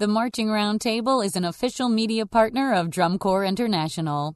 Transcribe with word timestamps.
The 0.00 0.08
Marching 0.08 0.48
Roundtable 0.48 1.22
is 1.22 1.36
an 1.36 1.44
official 1.44 1.90
media 1.90 2.24
partner 2.24 2.72
of 2.72 2.88
Drum 2.88 3.18
Corps 3.18 3.44
International. 3.44 4.34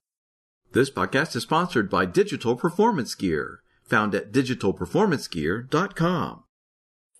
This 0.72 0.90
podcast 0.90 1.34
is 1.36 1.44
sponsored 1.44 1.88
by 1.88 2.04
Digital 2.04 2.54
Performance 2.54 3.14
Gear, 3.14 3.60
found 3.82 4.14
at 4.14 4.30
digitalperformancegear.com. 4.30 6.44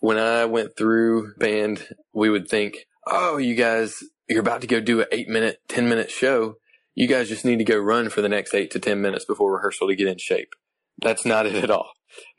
When 0.01 0.19
I 0.19 0.45
went 0.45 0.77
through 0.77 1.33
band, 1.38 1.88
we 2.12 2.29
would 2.29 2.46
think, 2.46 2.85
oh, 3.07 3.38
you 3.38 3.54
guys, 3.54 4.04
you're 4.28 4.40
about 4.40 4.61
to 4.61 4.67
go 4.67 4.79
do 4.79 5.01
an 5.01 5.06
eight 5.11 5.31
minute, 5.31 5.61
10 5.69 5.88
minute 5.88 6.11
show. 6.11 6.56
You 6.95 7.08
guys 7.08 7.31
just 7.31 7.47
need 7.47 7.61
to 7.61 7.65
go 7.65 7.79
run 7.79 8.11
for 8.11 8.21
the 8.21 8.29
next 8.29 8.53
eight 8.53 8.71
to 8.72 8.79
10 8.79 9.01
minutes 9.01 9.24
before 9.24 9.54
rehearsal 9.54 9.88
to 9.88 9.97
get 9.97 10.08
in 10.08 10.19
shape. 10.19 10.53
That's 11.01 11.24
not 11.24 11.47
it 11.47 11.54
at 11.54 11.71
all. 11.71 11.92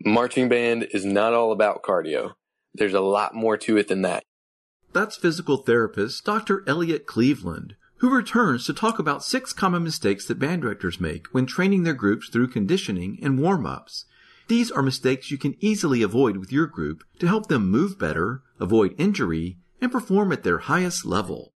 Marching 0.05 0.49
band 0.49 0.87
is 0.91 1.03
not 1.03 1.33
all 1.33 1.51
about 1.51 1.81
cardio. 1.81 2.33
There's 2.75 2.93
a 2.93 3.01
lot 3.01 3.33
more 3.33 3.57
to 3.57 3.77
it 3.77 3.87
than 3.87 4.03
that. 4.03 4.23
That's 4.95 5.17
physical 5.17 5.57
therapist 5.57 6.23
Dr. 6.23 6.63
Elliot 6.65 7.05
Cleveland, 7.05 7.75
who 7.97 8.15
returns 8.15 8.65
to 8.65 8.73
talk 8.73 8.97
about 8.97 9.25
six 9.25 9.51
common 9.51 9.83
mistakes 9.83 10.25
that 10.25 10.39
band 10.39 10.61
directors 10.61 11.01
make 11.01 11.27
when 11.33 11.45
training 11.45 11.83
their 11.83 11.93
groups 11.93 12.29
through 12.29 12.47
conditioning 12.47 13.19
and 13.21 13.37
warm 13.37 13.65
ups. 13.65 14.05
These 14.47 14.71
are 14.71 14.81
mistakes 14.81 15.29
you 15.29 15.37
can 15.37 15.57
easily 15.59 16.01
avoid 16.01 16.37
with 16.37 16.49
your 16.49 16.65
group 16.65 17.03
to 17.19 17.27
help 17.27 17.47
them 17.47 17.69
move 17.69 17.99
better, 17.99 18.41
avoid 18.57 18.95
injury, 18.97 19.57
and 19.81 19.91
perform 19.91 20.31
at 20.31 20.43
their 20.43 20.59
highest 20.59 21.05
level. 21.05 21.51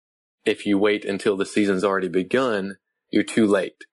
If 0.44 0.66
you 0.66 0.77
wait 0.77 1.05
until 1.05 1.36
the 1.36 1.46
season's 1.46 1.84
already 1.84 2.08
begun, 2.08 2.78
you're 3.08 3.22
too 3.22 3.46
late. 3.46 3.84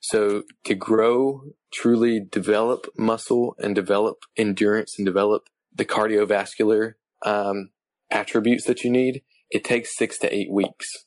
So 0.00 0.42
to 0.64 0.74
grow, 0.74 1.54
truly 1.72 2.20
develop 2.20 2.84
muscle 2.98 3.56
and 3.58 3.74
develop 3.74 4.18
endurance 4.36 4.98
and 4.98 5.06
develop 5.06 5.44
the 5.74 5.86
cardiovascular 5.86 6.96
um, 7.24 7.70
attributes 8.10 8.64
that 8.64 8.84
you 8.84 8.90
need, 8.90 9.22
it 9.50 9.64
takes 9.64 9.96
six 9.96 10.18
to 10.18 10.34
eight 10.34 10.50
weeks. 10.50 11.04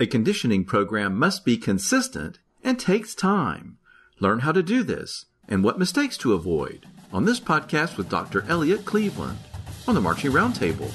A 0.00 0.06
conditioning 0.06 0.64
program 0.64 1.16
must 1.16 1.44
be 1.44 1.56
consistent 1.56 2.40
and 2.62 2.78
takes 2.78 3.14
time. 3.14 3.78
Learn 4.20 4.40
how 4.40 4.52
to 4.52 4.62
do 4.62 4.82
this 4.82 5.26
and 5.48 5.62
what 5.62 5.78
mistakes 5.78 6.16
to 6.18 6.32
avoid 6.32 6.86
on 7.12 7.24
this 7.24 7.40
podcast 7.40 7.96
with 7.96 8.08
Dr. 8.08 8.44
Elliot 8.48 8.84
Cleveland 8.84 9.38
on 9.86 9.94
the 9.94 10.00
Marching 10.00 10.32
Roundtable. 10.32 10.92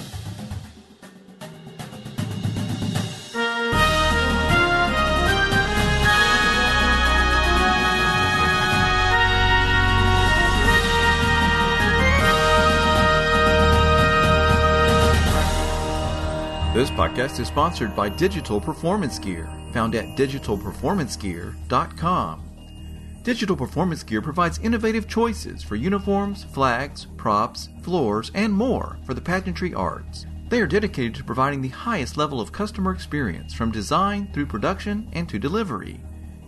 This 16.80 16.92
podcast 16.92 17.42
is 17.42 17.50
sponsored 17.50 17.94
by 17.94 18.08
Digital 18.08 18.62
Performance 18.62 19.20
Gear, 19.20 19.50
found 19.74 19.96
at 19.96 20.16
digitalperformancegear.com. 20.16 22.44
Digital 23.22 23.58
Performance 23.58 24.02
Gear 24.02 24.22
provides 24.22 24.60
innovative 24.60 25.06
choices 25.06 25.62
for 25.62 25.76
uniforms, 25.76 26.46
flags, 26.46 27.08
props, 27.18 27.68
floors, 27.82 28.32
and 28.34 28.54
more 28.54 28.98
for 29.06 29.14
the 29.14 29.20
pageantry 29.20 29.74
arts. 29.74 30.26
They 30.48 30.62
are 30.62 30.68
dedicated 30.68 31.16
to 31.16 31.24
providing 31.26 31.62
the 31.62 31.68
highest 31.68 32.16
level 32.16 32.40
of 32.40 32.54
customer 32.54 32.94
experience 32.94 33.54
from 33.54 33.74
design 33.74 34.30
through 34.34 34.46
production 34.46 35.10
and 35.12 35.28
to 35.28 35.38
delivery. 35.38 36.00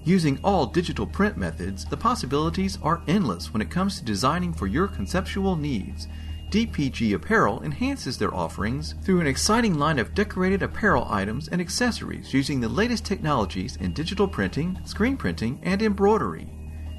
Using 0.05 0.39
all 0.45 0.65
digital 0.65 1.05
print 1.05 1.35
methods, 1.35 1.83
the 1.83 1.97
possibilities 1.97 2.77
are 2.81 3.01
endless 3.09 3.51
when 3.51 3.61
it 3.61 3.69
comes 3.69 3.97
to 3.97 4.05
designing 4.05 4.53
for 4.53 4.67
your 4.67 4.87
conceptual 4.87 5.57
needs 5.57 6.07
DPG 6.51 7.15
Apparel 7.15 7.63
enhances 7.63 8.17
their 8.17 8.35
offerings 8.35 8.95
through 9.03 9.21
an 9.21 9.27
exciting 9.27 9.75
line 9.75 9.97
of 9.97 10.13
decorated 10.13 10.61
apparel 10.61 11.07
items 11.09 11.47
and 11.47 11.61
accessories 11.61 12.33
using 12.33 12.59
the 12.59 12.67
latest 12.67 13.05
technologies 13.05 13.77
in 13.77 13.93
digital 13.93 14.27
printing, 14.27 14.77
screen 14.83 15.15
printing, 15.15 15.61
and 15.63 15.81
embroidery. 15.81 16.49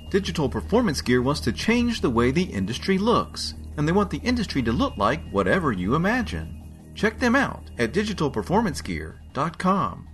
Digital 0.09 0.49
Performance 0.49 1.03
Gear 1.03 1.21
wants 1.21 1.43
to 1.43 1.53
change 1.53 2.01
the 2.01 2.09
way 2.09 2.31
the 2.31 2.45
industry 2.45 2.97
looks, 2.97 3.53
and 3.77 3.87
they 3.87 3.93
want 3.93 4.09
the 4.09 4.23
industry 4.25 4.63
to 4.63 4.73
look 4.73 4.97
like 4.97 5.31
whatever 5.31 5.71
you 5.71 5.95
imagine. 5.95 6.59
Check 6.95 7.19
them 7.19 7.37
out 7.37 7.71
at 7.77 7.93
digitalperformancegear.com. 7.93 10.09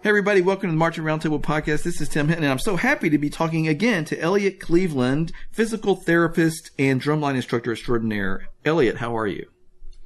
Hey 0.00 0.10
everybody, 0.10 0.42
welcome 0.42 0.68
to 0.68 0.72
the 0.72 0.78
Marching 0.78 1.02
Roundtable 1.02 1.42
podcast. 1.42 1.82
This 1.82 2.00
is 2.00 2.08
Tim 2.08 2.28
Hinton, 2.28 2.44
and 2.44 2.52
I'm 2.52 2.60
so 2.60 2.76
happy 2.76 3.10
to 3.10 3.18
be 3.18 3.28
talking 3.28 3.66
again 3.66 4.04
to 4.04 4.20
Elliot 4.20 4.60
Cleveland, 4.60 5.32
physical 5.50 5.96
therapist 5.96 6.70
and 6.78 7.02
drumline 7.02 7.34
instructor 7.34 7.72
extraordinaire. 7.72 8.46
Elliot, 8.64 8.98
how 8.98 9.18
are 9.18 9.26
you? 9.26 9.50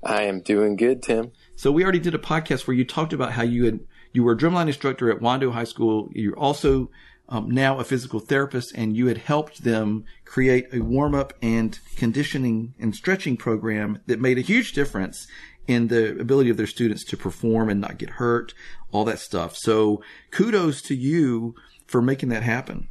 I 0.03 0.23
am 0.23 0.41
doing 0.41 0.77
good, 0.77 1.03
Tim. 1.03 1.33
So 1.57 1.71
we 1.71 1.83
already 1.83 1.99
did 1.99 2.15
a 2.15 2.19
podcast 2.19 2.67
where 2.67 2.75
you 2.75 2.87
talked 2.87 3.13
about 3.13 3.33
how 3.33 3.43
you 3.43 3.67
had 3.67 3.81
you 4.15 4.25
were 4.25 4.33
a 4.33 4.37
drumline 4.37 4.69
instructor 4.69 5.11
at 5.11 5.21
Wando 5.21 5.53
High 5.53 5.65
School. 5.65 6.09
You're 6.15 6.39
also 6.39 6.91
um, 7.29 7.51
now 7.51 7.79
a 7.79 7.85
physical 7.85 8.19
therapist, 8.19 8.73
and 8.75 8.97
you 8.97 9.09
had 9.09 9.19
helped 9.19 9.63
them 9.63 10.07
create 10.25 10.69
a 10.73 10.81
warm 10.81 11.15
up 11.15 11.35
and 11.43 11.79
conditioning 11.97 12.75
and 12.81 12.97
stretching 12.97 13.37
program 13.37 13.99
that 14.07 14.21
made 14.21 14.39
a 14.39 14.43
huge 14.43 14.73
difference 14.73 15.27
in 15.67 15.89
the 15.89 16.19
ability 16.21 16.51
of 16.51 16.57
their 16.57 16.67
students 16.67 17.05
to 17.05 17.17
perform 17.17 17.69
and 17.69 17.81
not 17.81 17.99
get 17.99 18.11
hurt, 18.11 18.55
all 18.91 19.05
that 19.05 19.19
stuff. 19.19 19.57
So 19.57 20.03
kudos 20.31 20.83
to 20.83 20.95
you 20.95 21.55
for 21.87 22.03
making 22.03 22.31
that 22.31 22.43
happen. 22.43 22.89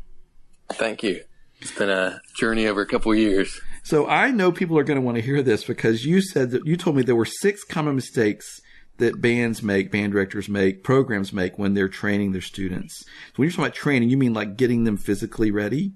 Thank 0.74 1.04
you. 1.04 1.22
It's 1.60 1.78
been 1.78 1.90
a 1.90 2.22
journey 2.38 2.66
over 2.68 2.82
a 2.82 2.88
couple 2.88 3.14
years. 3.14 3.62
So 3.84 4.08
I 4.08 4.32
know 4.32 4.52
people 4.52 4.78
are 4.78 4.84
going 4.84 5.00
to 5.00 5.06
want 5.06 5.18
to 5.18 5.22
hear 5.22 5.44
this 5.44 5.64
because 5.64 6.06
you 6.06 6.22
said 6.22 6.52
that 6.52 6.66
you 6.66 6.76
told 6.76 6.96
me 6.96 7.04
there 7.04 7.16
were 7.16 7.26
six 7.26 7.64
common 7.64 7.96
mistakes 7.96 8.62
that 8.98 9.22
bands 9.22 9.62
make, 9.62 9.92
band 9.92 10.14
directors 10.14 10.48
make, 10.48 10.84
programs 10.84 11.34
make 11.34 11.58
when 11.58 11.74
they're 11.74 11.90
training 11.90 12.32
their 12.32 12.42
students. 12.42 13.00
So 13.00 13.34
when 13.36 13.48
you're 13.48 13.52
talking 13.52 13.66
about 13.66 13.76
training, 13.76 14.10
you 14.10 14.18
mean 14.18 14.34
like 14.34 14.58
getting 14.58 14.84
them 14.84 14.98
physically 14.98 15.52
ready? 15.52 15.94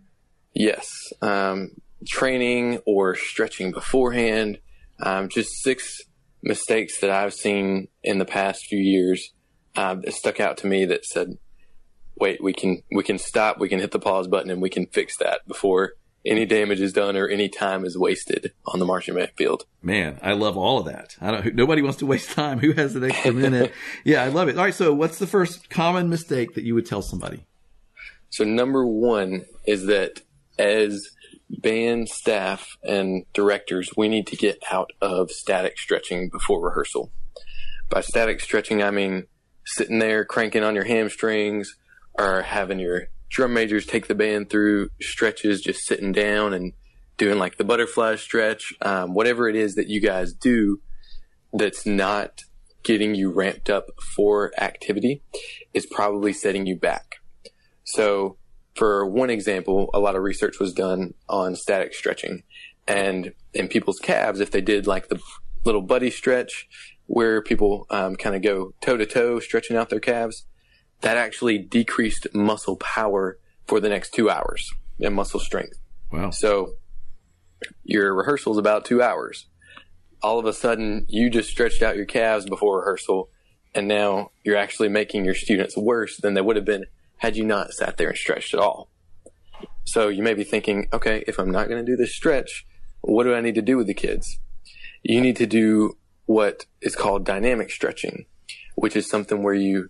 Yes. 0.54 0.90
Um, 1.22 1.72
training 2.08 2.80
or 2.86 3.16
stretching 3.16 3.72
beforehand. 3.72 4.60
Um, 5.00 5.30
just 5.30 5.62
six 5.62 6.02
mistakes 6.46 7.00
that 7.02 7.10
I've 7.10 7.34
seen 7.34 7.90
in 8.04 8.20
the 8.20 8.26
past 8.26 8.68
few 8.68 8.80
years 8.80 9.34
uh, 9.76 9.96
that 9.96 10.14
stuck 10.14 10.40
out 10.40 10.58
to 10.58 10.68
me 10.68 10.86
that 10.86 11.04
said, 11.04 11.38
"Wait, 12.16 12.42
we 12.42 12.54
can 12.54 12.84
we 12.92 13.04
can 13.04 13.18
stop, 13.18 13.60
we 13.60 13.68
can 13.68 13.80
hit 13.80 13.92
the 13.92 14.00
pause 14.00 14.28
button, 14.28 14.52
and 14.52 14.62
we 14.62 14.70
can 14.70 14.86
fix 14.86 15.18
that 15.18 15.46
before 15.48 15.94
any 16.26 16.46
damage 16.46 16.80
is 16.80 16.94
done 16.94 17.16
or 17.16 17.28
any 17.28 17.50
time 17.50 17.86
is 17.86 17.98
wasted 17.98 18.52
on 18.66 18.80
the 18.80 18.86
marching 18.86 19.16
band 19.16 19.32
field." 19.36 19.66
Man, 19.82 20.20
I 20.22 20.34
love 20.34 20.56
all 20.56 20.80
of 20.80 20.86
that. 20.86 21.16
I 21.20 21.32
don't. 21.32 21.56
Nobody 21.56 21.82
wants 21.82 21.98
to 21.98 22.06
waste 22.06 22.32
time. 22.32 22.60
Who 22.62 22.72
has 22.74 22.96
an 22.96 23.04
extra 23.04 23.34
minute? 23.34 23.74
yeah, 24.06 24.24
I 24.24 24.30
love 24.30 24.48
it. 24.48 24.58
All 24.58 24.64
right, 24.64 24.74
so 24.74 24.94
what's 24.94 25.20
the 25.20 25.28
first 25.28 25.70
common 25.70 26.08
mistake 26.10 26.54
that 26.54 26.64
you 26.64 26.76
would 26.76 26.86
tell 26.86 27.02
somebody? 27.02 27.46
So 28.30 28.44
number 28.44 28.86
one 28.86 29.46
is 29.66 29.86
that 29.88 30.22
as 30.58 31.10
band 31.62 32.10
staff 32.10 32.78
and 32.84 33.26
directors, 33.34 33.90
we 33.96 34.08
need 34.08 34.28
to 34.28 34.36
get 34.36 34.62
out 34.72 34.92
of 35.02 35.32
static 35.32 35.78
stretching 35.78 36.30
before 36.30 36.64
rehearsal. 36.64 37.12
By 37.90 38.02
static 38.02 38.42
stretching, 38.42 38.82
I 38.84 38.92
mean 38.92 39.28
sitting 39.66 40.00
there 40.00 40.26
cranking 40.26 40.64
on 40.64 40.76
your 40.76 40.84
hamstrings 40.86 41.76
or 42.14 42.42
having 42.44 42.80
your 42.80 43.08
drum 43.30 43.54
majors 43.54 43.86
take 43.86 44.08
the 44.08 44.16
band 44.16 44.50
through 44.50 44.90
stretches, 45.02 45.62
just 45.62 45.86
sitting 45.86 46.12
down 46.12 46.54
and 46.54 46.74
doing 47.18 47.40
like 47.40 47.58
the 47.58 47.64
butterfly 47.64 48.16
stretch, 48.16 48.74
um, 48.82 49.14
whatever 49.14 49.50
it 49.50 49.56
is 49.56 49.76
that 49.76 49.88
you 49.88 50.02
guys 50.02 50.34
do 50.34 50.80
that's 51.54 51.86
not 51.86 52.44
getting 52.84 53.16
you 53.16 53.32
ramped 53.32 53.70
up 53.70 53.88
for 54.16 54.52
activity 54.58 55.24
is 55.74 55.86
probably 55.86 56.32
setting 56.32 56.66
you 56.66 56.76
back. 56.76 57.16
So 57.84 58.38
for 58.76 59.06
one 59.06 59.30
example, 59.30 59.90
a 59.94 60.00
lot 60.00 60.16
of 60.16 60.24
research 60.24 60.60
was 60.60 60.74
done 60.74 61.14
on 61.30 61.56
static 61.56 61.94
stretching 61.94 62.44
and 62.88 63.34
in 63.54 63.68
people's 63.68 64.00
calves, 64.00 64.40
if 64.40 64.52
they 64.52 64.62
did 64.62 64.88
like 64.88 65.08
the 65.08 65.20
little 65.64 65.82
buddy 65.82 66.12
stretch 66.12 66.68
where 67.08 67.42
people 67.42 67.88
um, 67.90 68.16
kind 68.16 68.36
of 68.36 68.42
go 68.42 68.74
toe 68.82 68.98
to 68.98 69.06
toe 69.06 69.40
stretching 69.40 69.78
out 69.78 69.90
their 69.90 70.00
calves, 70.00 70.46
that 71.02 71.18
actually 71.18 71.58
decreased 71.58 72.28
muscle 72.34 72.78
power 72.78 73.40
for 73.68 73.80
the 73.80 73.90
next 73.90 74.14
two 74.14 74.30
hours 74.30 74.72
and 75.00 75.16
muscle 75.16 75.40
strength. 75.40 75.80
Wow. 76.12 76.30
So 76.30 76.74
your 77.84 78.14
rehearsal 78.14 78.54
is 78.54 78.58
about 78.58 78.86
two 78.86 79.02
hours. 79.02 79.48
All 80.22 80.40
of 80.40 80.46
a 80.46 80.54
sudden, 80.54 81.06
you 81.08 81.30
just 81.30 81.50
stretched 81.50 81.84
out 81.84 81.96
your 81.96 82.06
calves 82.06 82.46
before 82.46 82.80
rehearsal, 82.80 83.30
and 83.74 83.88
now 83.88 84.32
you're 84.44 84.58
actually 84.58 84.90
making 84.90 85.26
your 85.26 85.36
students 85.36 85.76
worse 85.76 86.18
than 86.18 86.34
they 86.34 86.42
would 86.42 86.56
have 86.56 86.66
been 86.66 86.86
had 87.18 87.36
you 87.36 87.44
not 87.44 87.72
sat 87.72 87.98
there 87.98 88.10
and 88.10 88.18
stretched 88.18 88.54
at 88.54 88.60
all. 88.60 88.90
So 89.86 90.08
you 90.10 90.24
may 90.24 90.34
be 90.34 90.44
thinking, 90.44 90.88
okay, 90.92 91.24
if 91.28 91.40
I'm 91.40 91.52
not 91.52 91.70
going 91.70 91.84
to 91.84 91.92
do 91.92 91.96
this 91.96 92.16
stretch, 92.16 92.66
what 93.02 93.24
do 93.24 93.36
I 93.36 93.42
need 93.42 93.56
to 93.56 93.62
do 93.62 93.78
with 93.78 93.88
the 93.88 93.94
kids? 93.94 94.40
You 95.04 95.22
need 95.22 95.36
to 95.38 95.46
do 95.46 95.98
what 96.26 96.66
is 96.82 96.96
called 96.96 97.26
dynamic 97.26 97.70
stretching, 97.70 98.26
which 98.76 98.96
is 98.96 99.08
something 99.08 99.44
where 99.44 99.54
you 99.54 99.90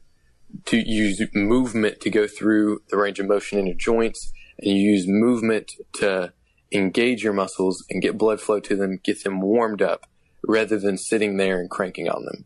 to 0.66 0.78
use 0.78 1.22
movement 1.34 2.00
to 2.02 2.10
go 2.10 2.28
through 2.28 2.82
the 2.90 2.98
range 2.98 3.20
of 3.20 3.28
motion 3.28 3.60
in 3.60 3.68
your 3.68 3.76
joints 3.76 4.32
and 4.60 4.70
you 4.70 4.92
use 4.92 5.06
movement 5.08 5.72
to 5.94 6.34
engage 6.72 7.24
your 7.24 7.34
muscles 7.34 7.84
and 7.90 8.02
get 8.02 8.18
blood 8.18 8.40
flow 8.40 8.60
to 8.60 8.76
them, 8.76 9.00
get 9.04 9.24
them 9.24 9.42
warmed 9.42 9.82
up 9.82 10.06
rather 10.48 10.78
than 10.78 10.98
sitting 10.98 11.38
there 11.38 11.60
and 11.60 11.70
cranking 11.70 12.10
on 12.10 12.26
them. 12.26 12.46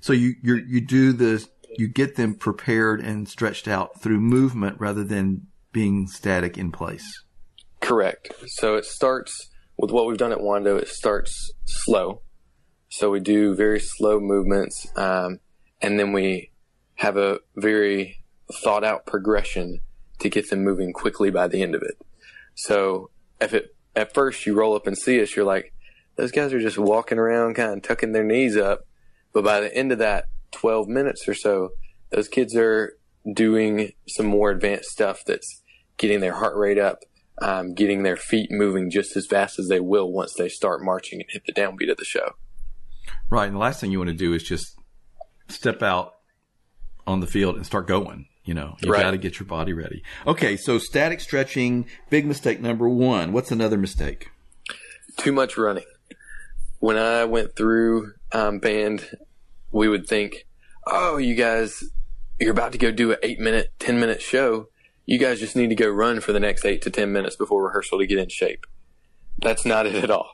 So 0.00 0.12
you 0.12 0.34
you 0.42 0.56
you 0.56 0.80
do 0.80 1.12
the 1.12 1.46
you 1.78 1.88
get 1.88 2.16
them 2.16 2.34
prepared 2.34 3.00
and 3.00 3.28
stretched 3.28 3.68
out 3.68 4.00
through 4.00 4.20
movement 4.20 4.78
rather 4.78 5.04
than 5.04 5.46
being 5.72 6.06
static 6.06 6.56
in 6.56 6.72
place. 6.72 7.24
Correct. 7.80 8.32
So 8.46 8.76
it 8.76 8.84
starts 8.84 9.50
with 9.76 9.90
what 9.90 10.06
we've 10.06 10.16
done 10.16 10.32
at 10.32 10.38
Wando. 10.38 10.80
It 10.80 10.88
starts 10.88 11.52
slow. 11.64 12.22
So 12.88 13.10
we 13.10 13.20
do 13.20 13.54
very 13.54 13.80
slow 13.80 14.20
movements, 14.20 14.86
um, 14.96 15.40
and 15.82 15.98
then 15.98 16.12
we 16.12 16.52
have 16.96 17.16
a 17.16 17.40
very 17.56 18.18
thought 18.62 18.84
out 18.84 19.04
progression 19.04 19.80
to 20.20 20.28
get 20.28 20.48
them 20.48 20.62
moving 20.62 20.92
quickly 20.92 21.30
by 21.30 21.48
the 21.48 21.60
end 21.60 21.74
of 21.74 21.82
it. 21.82 22.00
So 22.54 23.10
if 23.40 23.52
it 23.52 23.74
at 23.96 24.14
first 24.14 24.46
you 24.46 24.54
roll 24.54 24.76
up 24.76 24.86
and 24.86 24.96
see 24.96 25.20
us, 25.20 25.34
you're 25.34 25.44
like, 25.44 25.72
those 26.16 26.30
guys 26.30 26.52
are 26.52 26.60
just 26.60 26.78
walking 26.78 27.18
around, 27.18 27.54
kind 27.54 27.72
of 27.72 27.82
tucking 27.82 28.12
their 28.12 28.22
knees 28.22 28.56
up. 28.56 28.86
But 29.32 29.44
by 29.44 29.58
the 29.58 29.76
end 29.76 29.90
of 29.90 29.98
that 29.98 30.26
12 30.54 30.88
minutes 30.88 31.28
or 31.28 31.34
so, 31.34 31.70
those 32.10 32.28
kids 32.28 32.54
are 32.56 32.94
doing 33.34 33.92
some 34.08 34.26
more 34.26 34.50
advanced 34.50 34.90
stuff 34.90 35.22
that's 35.26 35.62
getting 35.96 36.20
their 36.20 36.34
heart 36.34 36.56
rate 36.56 36.78
up, 36.78 36.98
um, 37.42 37.74
getting 37.74 38.02
their 38.02 38.16
feet 38.16 38.50
moving 38.50 38.90
just 38.90 39.16
as 39.16 39.26
fast 39.26 39.58
as 39.58 39.68
they 39.68 39.80
will 39.80 40.10
once 40.12 40.34
they 40.34 40.48
start 40.48 40.82
marching 40.82 41.20
and 41.20 41.28
hit 41.30 41.42
the 41.46 41.52
downbeat 41.52 41.90
of 41.90 41.96
the 41.96 42.04
show. 42.04 42.30
Right. 43.30 43.46
And 43.46 43.54
the 43.54 43.58
last 43.60 43.80
thing 43.80 43.90
you 43.90 43.98
want 43.98 44.10
to 44.10 44.14
do 44.16 44.32
is 44.34 44.42
just 44.42 44.76
step 45.48 45.82
out 45.82 46.14
on 47.06 47.20
the 47.20 47.26
field 47.26 47.56
and 47.56 47.66
start 47.66 47.86
going. 47.86 48.26
You 48.44 48.52
know, 48.54 48.76
you 48.82 48.92
Right. 48.92 49.02
got 49.02 49.12
to 49.12 49.18
get 49.18 49.38
your 49.40 49.46
body 49.46 49.72
ready. 49.72 50.02
Okay. 50.26 50.56
So 50.56 50.78
static 50.78 51.20
stretching, 51.20 51.86
big 52.10 52.26
mistake 52.26 52.60
number 52.60 52.88
one. 52.88 53.32
What's 53.32 53.50
another 53.50 53.78
mistake? 53.78 54.30
too 55.16 55.30
much 55.32 55.56
running. 55.56 55.84
When 56.80 56.98
I 56.98 57.24
went 57.24 57.54
through 57.54 58.14
um, 58.32 58.58
band, 58.58 59.08
we 59.74 59.88
would 59.88 60.06
think, 60.06 60.46
"Oh, 60.86 61.16
you 61.18 61.34
guys, 61.34 61.82
you're 62.40 62.52
about 62.52 62.72
to 62.72 62.78
go 62.78 62.92
do 62.92 63.12
an 63.12 63.18
eight 63.22 63.40
minute, 63.40 63.72
ten 63.78 63.98
minute 63.98 64.22
show. 64.22 64.68
You 65.04 65.18
guys 65.18 65.40
just 65.40 65.56
need 65.56 65.68
to 65.68 65.74
go 65.74 65.88
run 65.88 66.20
for 66.20 66.32
the 66.32 66.40
next 66.40 66.64
eight 66.64 66.80
to 66.82 66.90
ten 66.90 67.12
minutes 67.12 67.36
before 67.36 67.64
rehearsal 67.64 67.98
to 67.98 68.06
get 68.06 68.18
in 68.18 68.28
shape." 68.28 68.64
That's 69.38 69.66
not 69.66 69.86
it 69.86 69.96
at 69.96 70.10
all. 70.10 70.30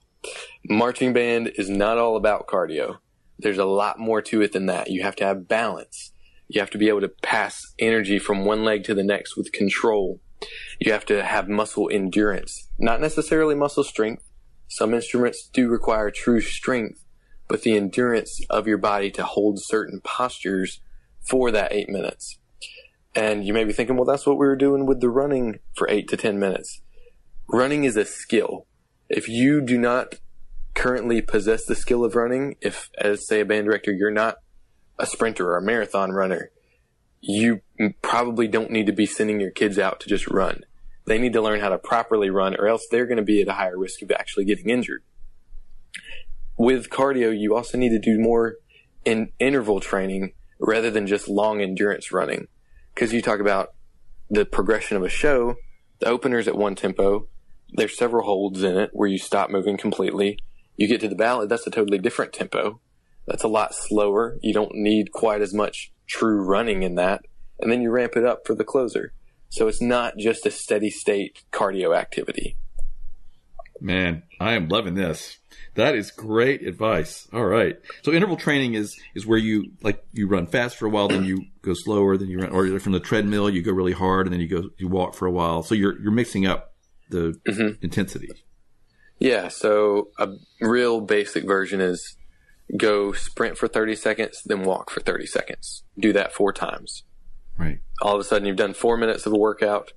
Marching 0.69 1.15
band 1.15 1.53
is 1.57 1.71
not 1.71 1.97
all 1.97 2.17
about 2.17 2.47
cardio. 2.47 2.99
There's 3.39 3.59
a 3.59 3.65
lot 3.65 3.99
more 3.99 4.21
to 4.21 4.43
it 4.43 4.53
than 4.53 4.67
that. 4.67 4.91
You 4.91 5.03
have 5.03 5.17
to 5.17 5.25
have 5.25 5.49
balance. 5.49 6.13
You 6.49 6.61
have 6.61 6.71
to 6.71 6.79
be 6.79 6.89
able 6.89 7.01
to 7.01 7.09
pass 7.09 7.73
energy 7.79 8.19
from 8.19 8.45
one 8.45 8.63
leg 8.63 8.85
to 8.85 8.95
the 8.95 9.03
next 9.03 9.37
with 9.37 9.53
control. 9.53 10.21
You 10.79 10.93
have 10.93 11.07
to 11.07 11.25
have 11.25 11.49
muscle 11.49 11.89
endurance, 11.91 12.69
not 12.79 13.01
necessarily 13.01 13.55
muscle 13.55 13.85
strength. 13.85 14.25
Some 14.69 14.93
instruments 14.93 15.49
do 15.53 15.69
require 15.69 16.11
true 16.11 16.43
strength, 16.43 17.03
but 17.51 17.63
the 17.63 17.77
endurance 17.77 18.41
of 18.49 18.69
your 18.69 18.79
body 18.79 19.11
to 19.11 19.25
hold 19.25 19.61
certain 19.61 20.01
postures 20.01 20.81
for 21.21 21.51
that 21.51 21.73
eight 21.73 21.89
minutes. 21.89 22.39
And 23.13 23.45
you 23.45 23.53
may 23.53 23.65
be 23.65 23.73
thinking, 23.73 23.97
well, 23.97 24.05
that's 24.05 24.25
what 24.25 24.39
we 24.39 24.47
were 24.47 24.55
doing 24.55 24.87
with 24.87 25.01
the 25.01 25.11
running 25.11 25.59
for 25.75 25.91
eight 25.91 26.09
to 26.11 26.17
10 26.17 26.39
minutes. 26.39 26.81
Running 27.49 27.83
is 27.83 27.97
a 27.97 28.05
skill. 28.05 28.69
If 29.09 29.29
you 29.29 29.61
do 29.61 29.79
not 29.79 30.15
currently 30.75 31.21
possess 31.21 31.65
the 31.65 31.75
skill 31.75 32.05
of 32.05 32.15
running, 32.15 32.55
if, 32.61 32.89
as 32.97 33.27
say 33.27 33.41
a 33.41 33.45
band 33.45 33.67
director, 33.67 33.91
you're 33.91 34.13
not 34.13 34.37
a 34.97 35.05
sprinter 35.05 35.51
or 35.51 35.57
a 35.57 35.63
marathon 35.63 36.13
runner, 36.13 36.53
you 37.21 37.63
probably 38.01 38.47
don't 38.47 38.71
need 38.71 38.87
to 38.87 38.93
be 38.93 39.07
sending 39.07 39.41
your 39.41 39.51
kids 39.51 39.77
out 39.77 39.99
to 40.01 40.09
just 40.09 40.29
run. 40.29 40.61
They 41.07 41.19
need 41.19 41.33
to 41.33 41.43
learn 41.43 41.59
how 41.59 41.71
to 41.71 41.79
properly 41.79 42.31
run, 42.31 42.55
or 42.55 42.69
else 42.69 42.87
they're 42.89 43.07
going 43.07 43.17
to 43.17 43.25
be 43.25 43.43
at 43.43 43.49
a 43.49 43.55
higher 43.55 43.77
risk 43.77 44.03
of 44.03 44.13
actually 44.13 44.45
getting 44.45 44.71
injured. 44.71 45.03
With 46.61 46.91
cardio, 46.91 47.33
you 47.35 47.57
also 47.57 47.79
need 47.79 47.89
to 47.89 47.99
do 47.99 48.21
more 48.21 48.57
in 49.07 49.33
interval 49.39 49.81
training 49.81 50.35
rather 50.59 50.91
than 50.91 51.07
just 51.07 51.27
long 51.27 51.63
endurance 51.63 52.13
running. 52.13 52.49
Because 52.95 53.15
you 53.15 53.23
talk 53.23 53.41
about 53.41 53.73
the 54.29 54.45
progression 54.45 54.99
of 54.99 55.03
a 55.03 55.09
show, 55.09 55.55
the 56.01 56.09
opener's 56.09 56.47
at 56.47 56.59
one 56.59 56.75
tempo. 56.75 57.29
There's 57.73 57.97
several 57.97 58.27
holds 58.27 58.63
in 58.63 58.77
it 58.77 58.91
where 58.93 59.09
you 59.09 59.17
stop 59.17 59.49
moving 59.49 59.79
completely. 59.79 60.39
You 60.77 60.87
get 60.87 61.01
to 61.01 61.09
the 61.09 61.15
ballad, 61.15 61.49
that's 61.49 61.67
a 61.67 61.71
totally 61.71 61.97
different 61.97 62.35
tempo. 62.35 62.79
That's 63.27 63.43
a 63.43 63.49
lot 63.49 63.75
slower. 63.75 64.37
You 64.43 64.53
don't 64.53 64.75
need 64.75 65.13
quite 65.13 65.41
as 65.41 65.55
much 65.55 65.95
true 66.07 66.43
running 66.43 66.83
in 66.83 66.97
that. 66.97 67.23
And 67.59 67.73
then 67.73 67.81
you 67.81 67.91
ramp 67.91 68.17
it 68.17 68.27
up 68.27 68.47
for 68.47 68.55
the 68.55 68.65
closer. 68.65 69.15
So 69.49 69.67
it's 69.67 69.81
not 69.81 70.19
just 70.19 70.45
a 70.45 70.51
steady 70.51 70.91
state 70.91 71.43
cardio 71.53 71.97
activity. 71.97 72.59
Man, 73.81 74.23
I 74.39 74.53
am 74.53 74.69
loving 74.69 74.95
this. 74.95 75.39
That 75.75 75.95
is 75.95 76.11
great 76.11 76.67
advice. 76.67 77.29
All 77.33 77.45
right. 77.45 77.77
So 78.03 78.13
interval 78.13 78.37
training 78.37 78.75
is 78.75 78.99
is 79.15 79.27
where 79.27 79.39
you 79.39 79.73
like 79.83 80.05
you 80.13 80.27
run 80.27 80.47
fast 80.47 80.77
for 80.77 80.87
a 80.87 80.91
while, 80.91 81.09
then 81.09 81.25
you 81.25 81.47
go 81.63 81.75
slower, 81.75 82.17
then 82.17 82.29
you 82.29 82.41
run, 82.41 82.51
or 82.51 82.79
from 82.81 82.93
the 82.93 83.01
treadmill 83.01 83.49
you 83.49 83.63
go 83.63 83.73
really 83.73 83.93
hard, 83.93 84.27
and 84.27 84.33
then 84.33 84.41
you 84.41 84.49
go 84.49 84.71
you 84.79 84.89
walk 84.89 85.15
for 85.15 85.27
a 85.27 85.31
while. 85.31 85.63
So 85.63 85.75
you're 85.75 86.01
you're 86.01 86.13
mixing 86.13 86.47
up 86.47 86.75
the 87.09 87.35
intensity. 87.83 88.29
Yeah, 89.19 89.49
so 89.49 90.09
a 90.19 90.31
real 90.61 91.01
basic 91.03 91.45
version 91.45 91.81
is 91.81 92.17
go 92.77 93.13
sprint 93.13 93.59
for 93.59 93.69
30 93.69 93.95
seconds, 93.97 94.43
then 94.45 94.63
walk 94.63 94.91
for 94.91 95.01
30 95.01 95.27
seconds. 95.27 95.83
Do 95.99 96.13
that 96.15 96.33
four 96.33 96.53
times. 96.53 97.05
Right. 97.59 97.81
All 98.01 98.15
of 98.15 98.21
a 98.21 98.25
sudden, 98.25 98.47
you've 98.47 98.57
done 98.57 98.73
four 98.73 98.97
minutes 98.97 99.27
of 99.27 99.35
a 99.35 99.39
workout, 99.39 99.93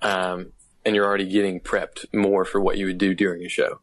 um, 0.00 0.52
and 0.84 0.94
you're 0.94 1.06
already 1.06 1.28
getting 1.28 1.60
prepped 1.60 2.06
more 2.12 2.44
for 2.44 2.60
what 2.60 2.78
you 2.78 2.86
would 2.86 2.98
do 2.98 3.14
during 3.14 3.44
a 3.44 3.48
show. 3.48 3.80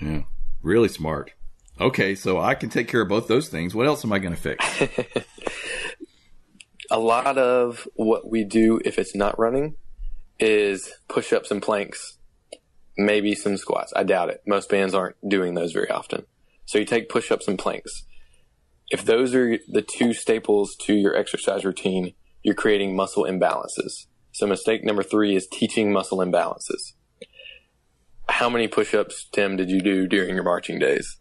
Yeah. 0.00 0.22
Really 0.62 0.88
smart. 0.88 1.32
Okay, 1.80 2.14
so 2.14 2.40
I 2.40 2.54
can 2.54 2.68
take 2.68 2.88
care 2.88 3.00
of 3.00 3.08
both 3.08 3.28
those 3.28 3.48
things. 3.48 3.74
What 3.74 3.86
else 3.86 4.04
am 4.04 4.12
I 4.12 4.18
going 4.18 4.34
to 4.34 4.40
fix? 4.40 4.64
A 6.90 6.98
lot 6.98 7.38
of 7.38 7.88
what 7.94 8.30
we 8.30 8.44
do 8.44 8.80
if 8.84 8.98
it's 8.98 9.14
not 9.14 9.38
running 9.38 9.76
is 10.38 10.92
push 11.08 11.32
ups 11.32 11.50
and 11.50 11.62
planks, 11.62 12.18
maybe 12.98 13.34
some 13.34 13.56
squats. 13.56 13.92
I 13.96 14.02
doubt 14.02 14.28
it. 14.28 14.42
Most 14.46 14.68
bands 14.68 14.94
aren't 14.94 15.16
doing 15.26 15.54
those 15.54 15.72
very 15.72 15.90
often. 15.90 16.26
So 16.66 16.78
you 16.78 16.84
take 16.84 17.08
push 17.08 17.30
ups 17.32 17.48
and 17.48 17.58
planks. 17.58 18.04
If 18.90 19.04
those 19.04 19.34
are 19.34 19.58
the 19.68 19.82
two 19.82 20.12
staples 20.12 20.76
to 20.82 20.94
your 20.94 21.16
exercise 21.16 21.64
routine, 21.64 22.12
you're 22.42 22.54
creating 22.54 22.94
muscle 22.94 23.24
imbalances. 23.24 24.06
So 24.32 24.46
mistake 24.46 24.84
number 24.84 25.02
three 25.02 25.36
is 25.36 25.46
teaching 25.46 25.92
muscle 25.92 26.18
imbalances. 26.18 26.92
How 28.28 28.48
many 28.48 28.66
push 28.66 28.94
ups, 28.94 29.26
Tim, 29.32 29.56
did 29.56 29.70
you 29.70 29.80
do 29.80 30.06
during 30.06 30.34
your 30.34 30.44
marching 30.44 30.78
days? 30.78 31.18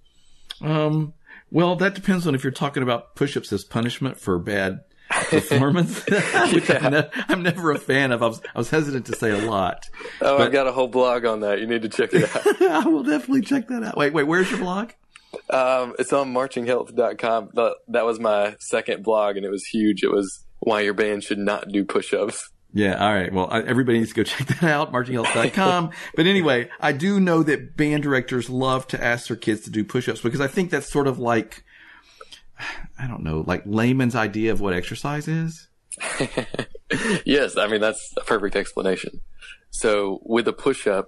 Um, 0.62 1.14
well, 1.52 1.76
that 1.78 1.94
depends 1.96 2.26
on 2.26 2.36
if 2.36 2.44
you're 2.44 2.52
talking 2.52 2.84
about 2.84 3.16
push-ups 3.16 3.52
as 3.52 3.64
punishment 3.64 4.20
for 4.20 4.40
bad 4.40 4.82
performance, 5.10 6.06
which 6.54 6.70
I'm, 6.70 6.94
ne- 6.94 7.10
I'm 7.28 7.44
never 7.44 7.72
a 7.72 7.78
fan 7.78 8.12
of. 8.12 8.24
I 8.24 8.28
was, 8.28 8.42
I 8.56 8.58
was 8.58 8.70
hesitant 8.70 9.08
to 9.08 9.16
say 9.16 9.32
a 9.32 9.50
lot. 9.50 9.90
Oh, 10.22 10.38
I've 10.38 10.52
got 10.54 10.68
a 10.68 10.72
whole 10.72 10.88
blog 10.88 11.26
on 11.26 11.42
that. 11.42 11.60
You 11.60 11.68
need 11.68 11.82
to 11.82 11.90
check 11.90 12.14
it 12.14 12.34
out. 12.34 12.62
I 12.86 12.88
will 12.88 13.04
definitely 13.04 13.42
check 13.42 13.68
that 13.68 13.84
out. 13.84 13.98
Wait, 13.98 14.14
wait, 14.14 14.24
where's 14.24 14.50
your 14.50 14.60
blog? 14.60 14.92
Um, 15.50 15.96
it's 16.00 16.14
on 16.14 16.34
marchinghealth.com. 16.34 17.50
That 17.90 18.06
was 18.06 18.20
my 18.20 18.56
second 18.60 19.04
blog, 19.04 19.36
and 19.36 19.46
it 19.46 19.50
was 19.50 19.66
huge. 19.66 20.04
It 20.04 20.12
was 20.12 20.46
why 20.60 20.82
your 20.82 20.94
band 20.94 21.24
should 21.24 21.40
not 21.40 21.70
do 21.70 21.84
push-ups. 21.84 22.50
Yeah, 22.74 23.04
all 23.06 23.14
right. 23.14 23.34
Well, 23.34 23.48
I, 23.52 23.62
everybody 23.64 24.00
needs 24.00 24.12
to 24.12 24.16
go 24.16 24.24
check 24.32 24.48
that 24.48 24.64
out, 24.64 24.94
marchinghealth.com. 24.94 25.92
but 26.16 26.26
anyway, 26.26 26.70
I 26.80 26.94
do 26.94 27.20
know 27.20 27.44
that 27.44 27.76
band 27.76 28.04
directors 28.04 28.50
love 28.50 28.88
to 28.90 29.04
ask 29.04 29.28
their 29.28 29.36
kids 29.38 29.62
to 29.62 29.70
do 29.70 29.84
push-ups 29.84 30.22
because 30.22 30.40
I 30.42 30.48
think 30.48 30.70
that's 30.72 30.90
sort 30.90 31.08
of 31.08 31.20
like, 31.20 31.64
I 33.00 33.08
don't 33.08 33.24
know, 33.24 33.44
like 33.46 33.64
layman's 33.66 34.16
idea 34.16 34.52
of 34.54 34.62
what 34.62 34.74
exercise 34.74 35.28
is. 35.28 35.68
yes, 37.26 37.58
I 37.58 37.68
mean 37.68 37.82
that's 37.82 38.14
a 38.18 38.22
perfect 38.22 38.56
explanation. 38.56 39.22
So 39.70 40.20
with 40.24 40.48
a 40.48 40.54
push-up, 40.54 41.08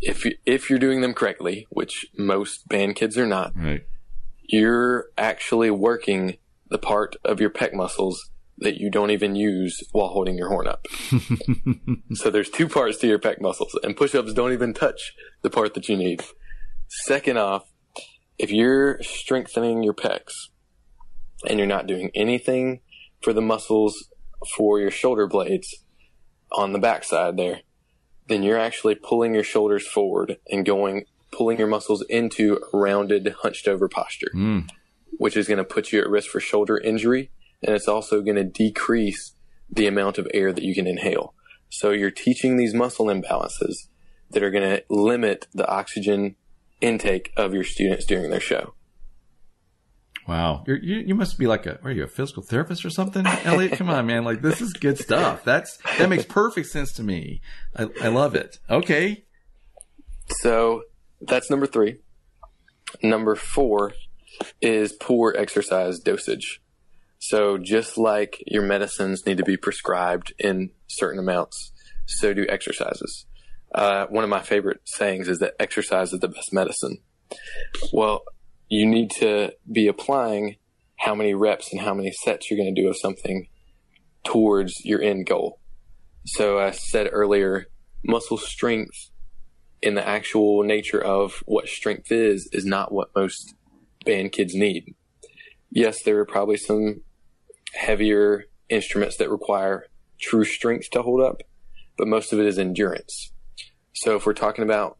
if 0.00 0.24
you, 0.24 0.32
if 0.46 0.68
you're 0.70 0.78
doing 0.78 1.00
them 1.00 1.14
correctly, 1.14 1.66
which 1.70 2.06
most 2.16 2.68
band 2.68 2.96
kids 2.96 3.16
are 3.18 3.26
not, 3.26 3.52
Right. 3.56 3.84
you're 4.42 5.06
actually 5.16 5.70
working 5.70 6.36
the 6.70 6.78
part 6.78 7.16
of 7.24 7.40
your 7.40 7.50
pec 7.50 7.72
muscles 7.72 8.30
that 8.58 8.78
you 8.80 8.90
don't 8.90 9.10
even 9.10 9.34
use 9.34 9.82
while 9.92 10.08
holding 10.08 10.36
your 10.36 10.48
horn 10.48 10.66
up. 10.68 10.86
so 12.14 12.30
there's 12.30 12.50
two 12.50 12.68
parts 12.68 12.98
to 12.98 13.06
your 13.06 13.18
pec 13.18 13.40
muscles, 13.40 13.78
and 13.82 13.96
push-ups 13.96 14.32
don't 14.34 14.52
even 14.52 14.72
touch 14.74 15.14
the 15.42 15.50
part 15.50 15.74
that 15.74 15.88
you 15.88 15.96
need. 15.96 16.22
Second 16.88 17.38
off, 17.38 17.64
if 18.38 18.50
you're 18.50 19.02
strengthening 19.02 19.82
your 19.82 19.94
pecs 19.94 20.48
and 21.48 21.58
you're 21.58 21.66
not 21.66 21.86
doing 21.86 22.10
anything 22.14 22.80
for 23.20 23.32
the 23.32 23.40
muscles 23.40 24.08
for 24.56 24.78
your 24.80 24.90
shoulder 24.90 25.26
blades 25.26 25.84
on 26.52 26.72
the 26.72 26.78
backside 26.78 27.36
there, 27.36 27.60
then 28.28 28.42
you're 28.42 28.58
actually 28.58 28.94
pulling 28.94 29.34
your 29.34 29.44
shoulders 29.44 29.86
forward 29.86 30.36
and 30.50 30.64
going, 30.66 31.04
pulling 31.32 31.58
your 31.58 31.66
muscles 31.68 32.04
into 32.08 32.60
a 32.72 32.76
rounded, 32.76 33.34
hunched 33.42 33.66
over 33.66 33.88
posture, 33.88 34.30
Mm. 34.34 34.68
which 35.18 35.36
is 35.36 35.48
going 35.48 35.58
to 35.58 35.64
put 35.64 35.92
you 35.92 36.00
at 36.00 36.08
risk 36.08 36.30
for 36.30 36.40
shoulder 36.40 36.78
injury. 36.78 37.30
And 37.62 37.74
it's 37.74 37.88
also 37.88 38.22
going 38.22 38.36
to 38.36 38.44
decrease 38.44 39.34
the 39.70 39.86
amount 39.86 40.18
of 40.18 40.28
air 40.34 40.52
that 40.52 40.64
you 40.64 40.74
can 40.74 40.86
inhale. 40.86 41.34
So 41.68 41.90
you're 41.90 42.10
teaching 42.10 42.56
these 42.56 42.74
muscle 42.74 43.06
imbalances 43.06 43.88
that 44.30 44.42
are 44.42 44.50
going 44.50 44.68
to 44.68 44.84
limit 44.90 45.46
the 45.52 45.66
oxygen 45.68 46.36
intake 46.80 47.32
of 47.36 47.54
your 47.54 47.64
students 47.64 48.04
during 48.04 48.30
their 48.30 48.40
show. 48.40 48.74
Wow, 50.28 50.62
You're, 50.68 50.78
you 50.78 50.98
you 50.98 51.14
must 51.16 51.36
be 51.36 51.48
like 51.48 51.66
a 51.66 51.80
are 51.82 51.90
you 51.90 52.04
a 52.04 52.06
physical 52.08 52.44
therapist 52.44 52.84
or 52.84 52.90
something, 52.90 53.26
Elliot? 53.26 53.72
Come 53.72 53.90
on, 53.90 54.06
man! 54.06 54.22
Like 54.22 54.40
this 54.40 54.60
is 54.60 54.72
good 54.72 54.96
stuff. 54.96 55.42
That's 55.42 55.78
that 55.98 56.08
makes 56.08 56.24
perfect 56.24 56.68
sense 56.68 56.92
to 56.92 57.02
me. 57.02 57.40
I, 57.76 57.88
I 58.00 58.06
love 58.08 58.36
it. 58.36 58.58
Okay, 58.70 59.24
So 60.40 60.82
that's 61.20 61.50
number 61.50 61.66
three. 61.66 61.98
Number 63.02 63.34
four 63.34 63.94
is 64.60 64.92
poor 64.92 65.34
exercise 65.36 65.98
dosage. 65.98 66.62
So 67.24 67.56
just 67.56 67.96
like 67.96 68.42
your 68.48 68.62
medicines 68.62 69.24
need 69.24 69.36
to 69.36 69.44
be 69.44 69.56
prescribed 69.56 70.34
in 70.40 70.70
certain 70.88 71.20
amounts, 71.20 71.70
so 72.04 72.34
do 72.34 72.44
exercises. 72.48 73.26
Uh, 73.72 74.06
one 74.06 74.24
of 74.24 74.28
my 74.28 74.40
favorite 74.40 74.80
sayings 74.86 75.28
is 75.28 75.38
that 75.38 75.54
exercise 75.60 76.12
is 76.12 76.18
the 76.18 76.26
best 76.26 76.52
medicine. 76.52 76.98
Well, 77.92 78.24
you 78.68 78.86
need 78.86 79.12
to 79.20 79.52
be 79.70 79.86
applying 79.86 80.56
how 80.98 81.14
many 81.14 81.32
reps 81.32 81.72
and 81.72 81.80
how 81.80 81.94
many 81.94 82.10
sets 82.10 82.50
you're 82.50 82.58
going 82.58 82.74
to 82.74 82.82
do 82.82 82.88
of 82.88 82.96
something 82.96 83.46
towards 84.24 84.84
your 84.84 85.00
end 85.00 85.26
goal. 85.26 85.60
So 86.26 86.58
I 86.58 86.72
said 86.72 87.08
earlier, 87.12 87.68
muscle 88.02 88.36
strength 88.36 89.10
in 89.80 89.94
the 89.94 90.06
actual 90.06 90.64
nature 90.64 91.00
of 91.00 91.44
what 91.46 91.68
strength 91.68 92.10
is 92.10 92.50
is 92.52 92.64
not 92.64 92.90
what 92.90 93.14
most 93.14 93.54
band 94.04 94.32
kids 94.32 94.56
need. 94.56 94.96
Yes, 95.70 96.02
there 96.02 96.18
are 96.18 96.26
probably 96.26 96.56
some 96.56 97.02
heavier 97.74 98.44
instruments 98.68 99.16
that 99.16 99.30
require 99.30 99.86
true 100.20 100.44
strength 100.44 100.90
to 100.90 101.02
hold 101.02 101.20
up, 101.20 101.42
but 101.98 102.08
most 102.08 102.32
of 102.32 102.38
it 102.38 102.46
is 102.46 102.58
endurance. 102.58 103.32
So 103.92 104.16
if 104.16 104.26
we're 104.26 104.34
talking 104.34 104.64
about 104.64 104.98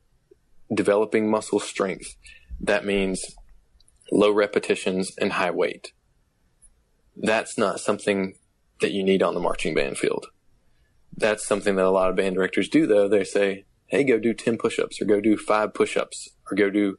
developing 0.72 1.30
muscle 1.30 1.60
strength, 1.60 2.16
that 2.60 2.84
means 2.84 3.34
low 4.10 4.30
repetitions 4.30 5.12
and 5.18 5.32
high 5.32 5.50
weight. 5.50 5.92
That's 7.16 7.58
not 7.58 7.80
something 7.80 8.34
that 8.80 8.92
you 8.92 9.02
need 9.02 9.22
on 9.22 9.34
the 9.34 9.40
marching 9.40 9.74
band 9.74 9.98
field. 9.98 10.26
That's 11.16 11.46
something 11.46 11.76
that 11.76 11.84
a 11.84 11.90
lot 11.90 12.10
of 12.10 12.16
band 12.16 12.34
directors 12.34 12.68
do 12.68 12.86
though. 12.86 13.08
They 13.08 13.24
say, 13.24 13.64
hey, 13.86 14.04
go 14.04 14.18
do 14.18 14.34
10 14.34 14.58
push 14.58 14.78
ups 14.78 15.00
or 15.00 15.04
go 15.04 15.20
do 15.20 15.36
five 15.36 15.74
push 15.74 15.96
ups 15.96 16.28
or 16.50 16.56
go 16.56 16.70
do 16.70 16.98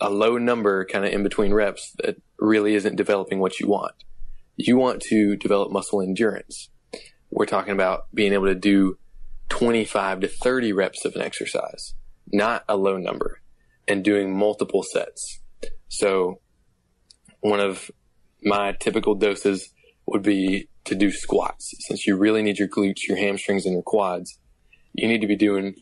a 0.00 0.10
low 0.10 0.38
number 0.38 0.84
kind 0.84 1.04
of 1.04 1.12
in 1.12 1.22
between 1.22 1.54
reps 1.54 1.92
that 2.02 2.16
really 2.38 2.74
isn't 2.74 2.96
developing 2.96 3.38
what 3.38 3.60
you 3.60 3.68
want. 3.68 3.94
You 4.56 4.76
want 4.76 5.02
to 5.02 5.36
develop 5.36 5.72
muscle 5.72 6.00
endurance. 6.00 6.70
We're 7.30 7.46
talking 7.46 7.72
about 7.72 8.06
being 8.14 8.32
able 8.32 8.46
to 8.46 8.54
do 8.54 8.98
25 9.48 10.20
to 10.20 10.28
30 10.28 10.72
reps 10.72 11.04
of 11.04 11.14
an 11.16 11.22
exercise, 11.22 11.94
not 12.32 12.64
a 12.68 12.76
low 12.76 12.96
number, 12.96 13.40
and 13.88 14.04
doing 14.04 14.36
multiple 14.36 14.82
sets. 14.82 15.40
So 15.88 16.40
one 17.40 17.60
of 17.60 17.90
my 18.42 18.72
typical 18.78 19.14
doses 19.14 19.70
would 20.06 20.22
be 20.22 20.68
to 20.84 20.94
do 20.94 21.10
squats. 21.10 21.74
Since 21.80 22.06
you 22.06 22.16
really 22.16 22.42
need 22.42 22.58
your 22.58 22.68
glutes, 22.68 23.08
your 23.08 23.16
hamstrings, 23.16 23.64
and 23.64 23.74
your 23.74 23.82
quads, 23.82 24.38
you 24.92 25.08
need 25.08 25.20
to 25.20 25.26
be 25.26 25.36
doing 25.36 25.74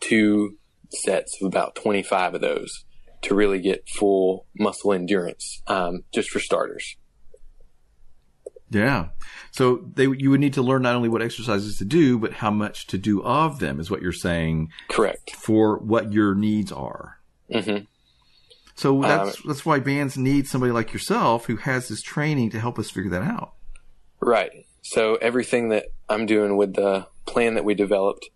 two 0.00 0.58
sets 0.90 1.36
of 1.40 1.46
about 1.46 1.74
25 1.74 2.34
of 2.34 2.40
those 2.40 2.84
to 3.22 3.34
really 3.34 3.60
get 3.60 3.88
full 3.88 4.46
muscle 4.58 4.92
endurance, 4.92 5.62
um, 5.66 6.04
just 6.12 6.30
for 6.30 6.40
starters. 6.40 6.96
Yeah. 8.70 9.08
So 9.50 9.84
they 9.94 10.04
you 10.04 10.30
would 10.30 10.40
need 10.40 10.54
to 10.54 10.62
learn 10.62 10.82
not 10.82 10.94
only 10.94 11.08
what 11.08 11.22
exercises 11.22 11.76
to 11.78 11.84
do, 11.84 12.18
but 12.18 12.34
how 12.34 12.50
much 12.50 12.86
to 12.88 12.98
do 12.98 13.22
of 13.22 13.58
them 13.58 13.80
is 13.80 13.90
what 13.90 14.00
you're 14.00 14.12
saying 14.12 14.70
Correct. 14.88 15.34
for 15.36 15.78
what 15.78 16.12
your 16.12 16.34
needs 16.34 16.72
are. 16.72 17.18
hmm 17.52 17.78
So 18.76 19.02
that's 19.02 19.42
that's 19.42 19.66
why 19.66 19.80
bands 19.80 20.16
need 20.16 20.46
somebody 20.46 20.72
like 20.72 20.92
yourself 20.92 21.46
who 21.46 21.56
has 21.56 21.88
this 21.88 22.00
training 22.00 22.50
to 22.50 22.60
help 22.60 22.78
us 22.78 22.90
figure 22.90 23.10
that 23.10 23.22
out. 23.22 23.54
Right. 24.20 24.66
So 24.82 25.16
everything 25.16 25.68
that 25.70 25.86
I'm 26.08 26.26
doing 26.26 26.56
with 26.56 26.74
the 26.74 27.06
plan 27.26 27.54
that 27.54 27.64
we 27.64 27.74
developed 27.74 28.28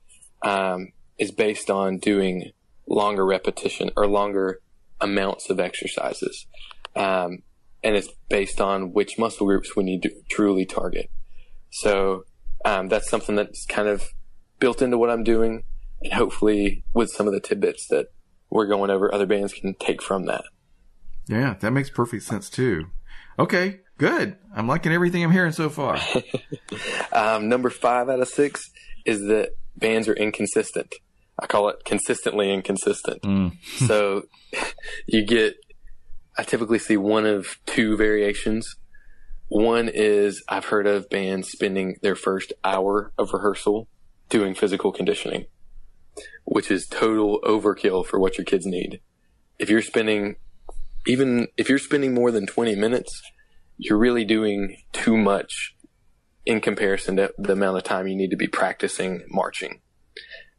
um, 0.42 0.92
is 1.18 1.30
based 1.30 1.70
on 1.70 1.98
doing 1.98 2.52
longer 2.86 3.24
repetition 3.24 3.90
or 3.96 4.06
longer 4.06 4.60
amounts 5.00 5.48
of 5.50 5.58
exercises, 5.58 6.46
um, 6.94 7.42
and 7.84 7.94
it's 7.94 8.08
based 8.28 8.60
on 8.60 8.92
which 8.92 9.18
muscle 9.18 9.46
groups 9.46 9.76
we 9.76 9.84
need 9.84 10.02
to 10.02 10.10
truly 10.28 10.64
target. 10.64 11.10
So 11.70 12.24
um, 12.64 12.88
that's 12.88 13.08
something 13.08 13.36
that's 13.36 13.66
kind 13.66 13.86
of 13.86 14.08
built 14.58 14.82
into 14.82 14.98
what 14.98 15.10
I'm 15.10 15.22
doing, 15.22 15.64
and 16.02 16.14
hopefully 16.14 16.82
with 16.94 17.10
some 17.10 17.26
of 17.28 17.32
the 17.34 17.40
tidbits 17.40 17.86
that 17.88 18.06
we're 18.50 18.66
going 18.66 18.90
over, 18.90 19.14
other 19.14 19.26
bands 19.26 19.52
can 19.52 19.74
take 19.74 20.00
from 20.02 20.24
that. 20.26 20.44
Yeah, 21.26 21.54
that 21.60 21.72
makes 21.72 21.90
perfect 21.90 22.22
sense 22.22 22.48
too. 22.50 22.86
Okay, 23.38 23.80
good. 23.98 24.36
I'm 24.54 24.68
liking 24.68 24.92
everything 24.92 25.22
I'm 25.24 25.30
hearing 25.32 25.52
so 25.52 25.68
far. 25.68 25.98
Um, 27.12 27.48
number 27.48 27.70
five 27.70 28.08
out 28.08 28.18
of 28.18 28.26
six 28.26 28.68
is 29.04 29.20
that 29.28 29.50
bands 29.76 30.08
are 30.08 30.14
inconsistent. 30.14 30.92
I 31.38 31.46
call 31.46 31.68
it 31.68 31.84
consistently 31.84 32.52
inconsistent. 32.52 33.24
so 33.86 34.24
you 35.06 35.24
get, 35.24 35.54
I 36.36 36.42
typically 36.42 36.78
see 36.78 36.96
one 36.96 37.26
of 37.26 37.58
two 37.66 37.96
variations. 37.96 38.76
One 39.48 39.88
is 39.88 40.42
I've 40.48 40.66
heard 40.66 40.86
of 40.86 41.10
bands 41.10 41.50
spending 41.50 41.96
their 42.02 42.16
first 42.16 42.52
hour 42.64 43.12
of 43.16 43.32
rehearsal 43.32 43.88
doing 44.28 44.54
physical 44.54 44.90
conditioning, 44.90 45.46
which 46.44 46.70
is 46.70 46.86
total 46.86 47.40
overkill 47.44 48.04
for 48.04 48.18
what 48.18 48.36
your 48.36 48.44
kids 48.44 48.66
need. 48.66 49.00
If 49.58 49.70
you're 49.70 49.82
spending, 49.82 50.36
even 51.06 51.48
if 51.56 51.68
you're 51.68 51.78
spending 51.78 52.14
more 52.14 52.30
than 52.30 52.46
20 52.46 52.74
minutes, 52.74 53.22
you're 53.76 53.98
really 53.98 54.24
doing 54.24 54.76
too 54.92 55.16
much 55.16 55.76
in 56.46 56.60
comparison 56.60 57.16
to 57.16 57.32
the 57.38 57.52
amount 57.52 57.76
of 57.76 57.84
time 57.84 58.06
you 58.06 58.16
need 58.16 58.30
to 58.30 58.36
be 58.36 58.48
practicing 58.48 59.24
marching. 59.28 59.80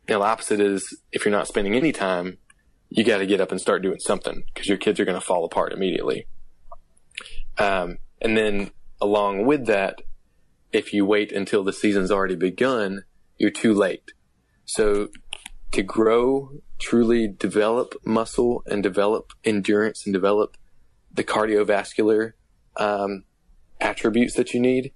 Now, 0.08 0.20
the 0.20 0.25
opposite 0.25 0.60
is 0.60 1.01
if 1.12 1.25
you're 1.25 1.32
not 1.32 1.48
spending 1.48 1.75
any 1.75 1.91
time, 1.91 2.38
you 2.89 3.04
got 3.04 3.18
to 3.18 3.25
get 3.25 3.42
up 3.42 3.51
and 3.51 3.60
start 3.60 3.82
doing 3.82 4.00
something 4.00 4.44
because 4.54 4.68
your 4.68 4.77
kids 4.77 5.00
are 5.00 5.06
going 5.06 5.20
to 5.20 5.25
fall 5.25 5.46
apart 5.46 5.74
immediately. 5.74 6.27
Um, 7.58 7.98
and 8.22 8.38
then 8.38 8.72
along 9.01 9.46
with 9.46 9.65
that, 9.68 10.01
if 10.72 10.94
you 10.94 11.06
wait 11.06 11.32
until 11.32 11.63
the 11.63 11.74
season's 11.74 12.12
already 12.12 12.36
begun, 12.36 13.04
you're 13.38 13.51
too 13.51 13.74
late. 13.74 14.12
So 14.65 15.10
to 15.72 15.84
grow, 15.84 16.51
truly 16.80 17.27
develop 17.27 17.96
muscle 18.06 18.63
and 18.65 18.82
develop 18.84 19.32
endurance 19.44 20.06
and 20.06 20.13
develop 20.13 20.58
the 21.12 21.24
cardiovascular 21.24 22.34
um, 22.77 23.24
attributes 23.80 24.36
that 24.36 24.54
you 24.54 24.60
need, 24.60 24.92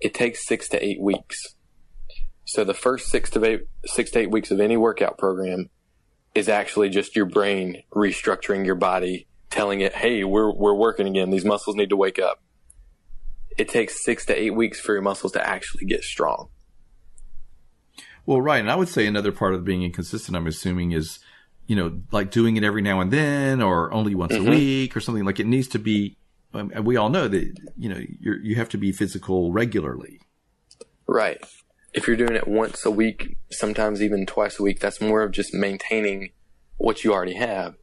it 0.00 0.14
takes 0.14 0.46
six 0.46 0.68
to 0.68 0.84
eight 0.84 1.00
weeks. 1.00 1.54
So 2.44 2.64
the 2.64 2.74
first 2.74 3.08
six 3.08 3.30
to 3.30 3.44
eight, 3.44 3.60
six 3.86 4.10
to 4.10 4.20
eight 4.20 4.30
weeks 4.30 4.50
of 4.50 4.60
any 4.60 4.76
workout 4.76 5.16
program 5.16 5.70
is 6.34 6.48
actually 6.48 6.88
just 6.88 7.14
your 7.14 7.26
brain 7.26 7.82
restructuring 7.92 8.64
your 8.64 8.74
body, 8.74 9.26
telling 9.50 9.80
it, 9.80 9.94
"Hey, 9.94 10.24
we're 10.24 10.52
we're 10.52 10.74
working 10.74 11.06
again. 11.06 11.30
These 11.30 11.44
muscles 11.44 11.76
need 11.76 11.90
to 11.90 11.96
wake 11.96 12.18
up." 12.18 12.42
It 13.58 13.68
takes 13.68 14.02
six 14.02 14.24
to 14.26 14.34
eight 14.34 14.54
weeks 14.54 14.80
for 14.80 14.94
your 14.94 15.02
muscles 15.02 15.32
to 15.32 15.46
actually 15.46 15.84
get 15.84 16.04
strong. 16.04 16.48
Well, 18.24 18.40
right. 18.40 18.60
And 18.60 18.70
I 18.70 18.76
would 18.76 18.88
say 18.88 19.06
another 19.06 19.32
part 19.32 19.54
of 19.54 19.64
being 19.64 19.82
inconsistent, 19.82 20.36
I'm 20.36 20.46
assuming, 20.46 20.92
is, 20.92 21.18
you 21.66 21.76
know, 21.76 22.00
like 22.12 22.30
doing 22.30 22.56
it 22.56 22.64
every 22.64 22.82
now 22.82 23.00
and 23.00 23.10
then 23.10 23.60
or 23.60 23.92
only 23.92 24.14
once 24.14 24.34
a 24.34 24.42
week 24.42 24.96
or 24.96 25.00
something 25.00 25.24
like 25.24 25.40
it 25.40 25.46
needs 25.46 25.68
to 25.68 25.78
be. 25.78 26.16
Um, 26.54 26.70
we 26.82 26.96
all 26.96 27.08
know 27.08 27.28
that, 27.28 27.58
you 27.76 27.88
know, 27.88 28.00
you're, 28.20 28.38
you 28.40 28.56
have 28.56 28.68
to 28.70 28.78
be 28.78 28.92
physical 28.92 29.52
regularly. 29.52 30.20
Right. 31.06 31.42
If 31.92 32.06
you're 32.06 32.16
doing 32.16 32.34
it 32.34 32.48
once 32.48 32.84
a 32.86 32.90
week, 32.90 33.36
sometimes 33.50 34.02
even 34.02 34.24
twice 34.24 34.58
a 34.58 34.62
week, 34.62 34.80
that's 34.80 35.00
more 35.00 35.22
of 35.22 35.32
just 35.32 35.52
maintaining 35.52 36.30
what 36.78 37.04
you 37.04 37.12
already 37.12 37.34
have. 37.34 37.74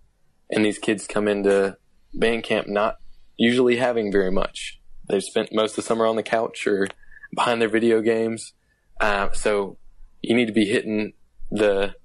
And 0.50 0.66
these 0.66 0.80
kids 0.80 1.06
come 1.06 1.28
into 1.28 1.78
band 2.14 2.44
camp 2.44 2.68
not 2.68 2.98
usually 3.38 3.78
having 3.78 4.12
very 4.12 4.32
much. 4.32 4.82
They've 5.08 5.24
spent 5.24 5.54
most 5.54 5.72
of 5.72 5.76
the 5.78 5.82
summer 5.84 6.06
on 6.06 6.16
the 6.16 6.24
couch 6.24 6.66
or 6.68 6.88
behind 7.34 7.62
their 7.62 7.70
video 7.70 8.02
games. 8.02 8.54
Uh, 9.00 9.32
so 9.32 9.78
you 10.22 10.36
need 10.36 10.48
to 10.48 10.54
be 10.54 10.66
hitting 10.66 11.14
the 11.52 11.96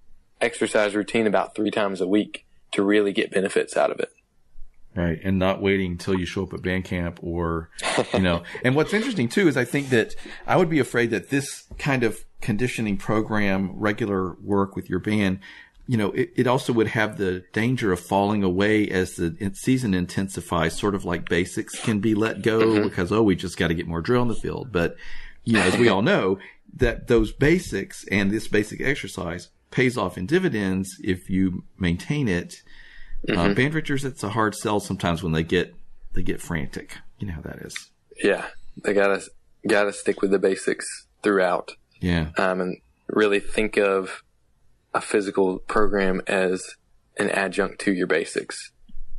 exercise 0.40 0.94
routine 0.94 1.26
about 1.26 1.54
three 1.54 1.70
times 1.70 2.00
a 2.00 2.06
week 2.06 2.46
to 2.72 2.82
really 2.82 3.12
get 3.12 3.30
benefits 3.30 3.76
out 3.76 3.90
of 3.90 3.98
it. 3.98 4.10
Right. 4.96 5.18
And 5.24 5.40
not 5.40 5.60
waiting 5.60 5.92
until 5.92 6.18
you 6.18 6.24
show 6.24 6.44
up 6.44 6.54
at 6.54 6.62
band 6.62 6.84
camp 6.84 7.18
or, 7.20 7.68
you 8.12 8.20
know, 8.20 8.44
and 8.64 8.76
what's 8.76 8.92
interesting 8.92 9.28
too 9.28 9.48
is 9.48 9.56
I 9.56 9.64
think 9.64 9.88
that 9.88 10.14
I 10.46 10.56
would 10.56 10.70
be 10.70 10.78
afraid 10.78 11.10
that 11.10 11.30
this 11.30 11.64
kind 11.78 12.04
of 12.04 12.24
conditioning 12.40 12.96
program, 12.96 13.72
regular 13.74 14.34
work 14.34 14.76
with 14.76 14.88
your 14.88 15.00
band, 15.00 15.40
you 15.86 15.96
know, 15.96 16.12
it, 16.12 16.32
it 16.36 16.46
also 16.46 16.72
would 16.72 16.86
have 16.88 17.18
the 17.18 17.44
danger 17.52 17.92
of 17.92 18.00
falling 18.00 18.42
away 18.42 18.88
as 18.88 19.16
the 19.16 19.52
season 19.54 19.94
intensifies, 19.94 20.78
sort 20.78 20.94
of 20.94 21.04
like 21.04 21.28
basics 21.28 21.78
can 21.78 22.00
be 22.00 22.14
let 22.14 22.42
go 22.42 22.60
mm-hmm. 22.60 22.82
because, 22.84 23.12
oh, 23.12 23.22
we 23.22 23.34
just 23.34 23.58
got 23.58 23.68
to 23.68 23.74
get 23.74 23.86
more 23.86 24.00
drill 24.00 24.22
in 24.22 24.28
the 24.28 24.34
field. 24.34 24.72
But, 24.72 24.96
you 25.42 25.54
know, 25.54 25.60
as 25.60 25.76
we 25.76 25.88
all 25.88 26.02
know, 26.12 26.38
that 26.76 27.08
those 27.08 27.32
basics 27.32 28.04
and 28.10 28.30
this 28.30 28.48
basic 28.48 28.80
exercise 28.80 29.48
pays 29.70 29.98
off 29.98 30.16
in 30.16 30.26
dividends 30.26 30.96
if 31.02 31.28
you 31.28 31.64
maintain 31.78 32.28
it. 32.28 32.62
Uh, 33.28 33.54
band 33.54 33.72
directors, 33.72 34.04
it's 34.04 34.22
a 34.22 34.30
hard 34.30 34.54
sell 34.54 34.80
sometimes 34.80 35.22
when 35.22 35.32
they 35.32 35.42
get 35.42 35.74
they 36.12 36.22
get 36.22 36.40
frantic. 36.40 36.98
You 37.18 37.28
know 37.28 37.34
how 37.34 37.40
that 37.42 37.58
is. 37.58 37.90
Yeah, 38.22 38.46
they 38.82 38.92
gotta 38.92 39.22
gotta 39.66 39.92
stick 39.92 40.20
with 40.20 40.30
the 40.30 40.38
basics 40.38 41.06
throughout. 41.22 41.76
Yeah. 42.00 42.30
Um, 42.36 42.60
and 42.60 42.76
really 43.08 43.40
think 43.40 43.76
of 43.76 44.22
a 44.92 45.00
physical 45.00 45.58
program 45.58 46.20
as 46.26 46.76
an 47.18 47.30
adjunct 47.30 47.80
to 47.80 47.92
your 47.92 48.06
basics. 48.06 48.72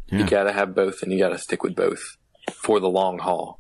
Yeah. 0.08 0.20
You 0.20 0.28
gotta 0.28 0.52
have 0.52 0.76
both, 0.76 1.02
and 1.02 1.12
you 1.12 1.20
gotta 1.20 1.40
stick 1.40 1.64
with 1.64 1.76
both 1.76 2.18
for 2.54 2.80
the 2.80 2.90
long 2.90 3.20
haul. 3.20 3.60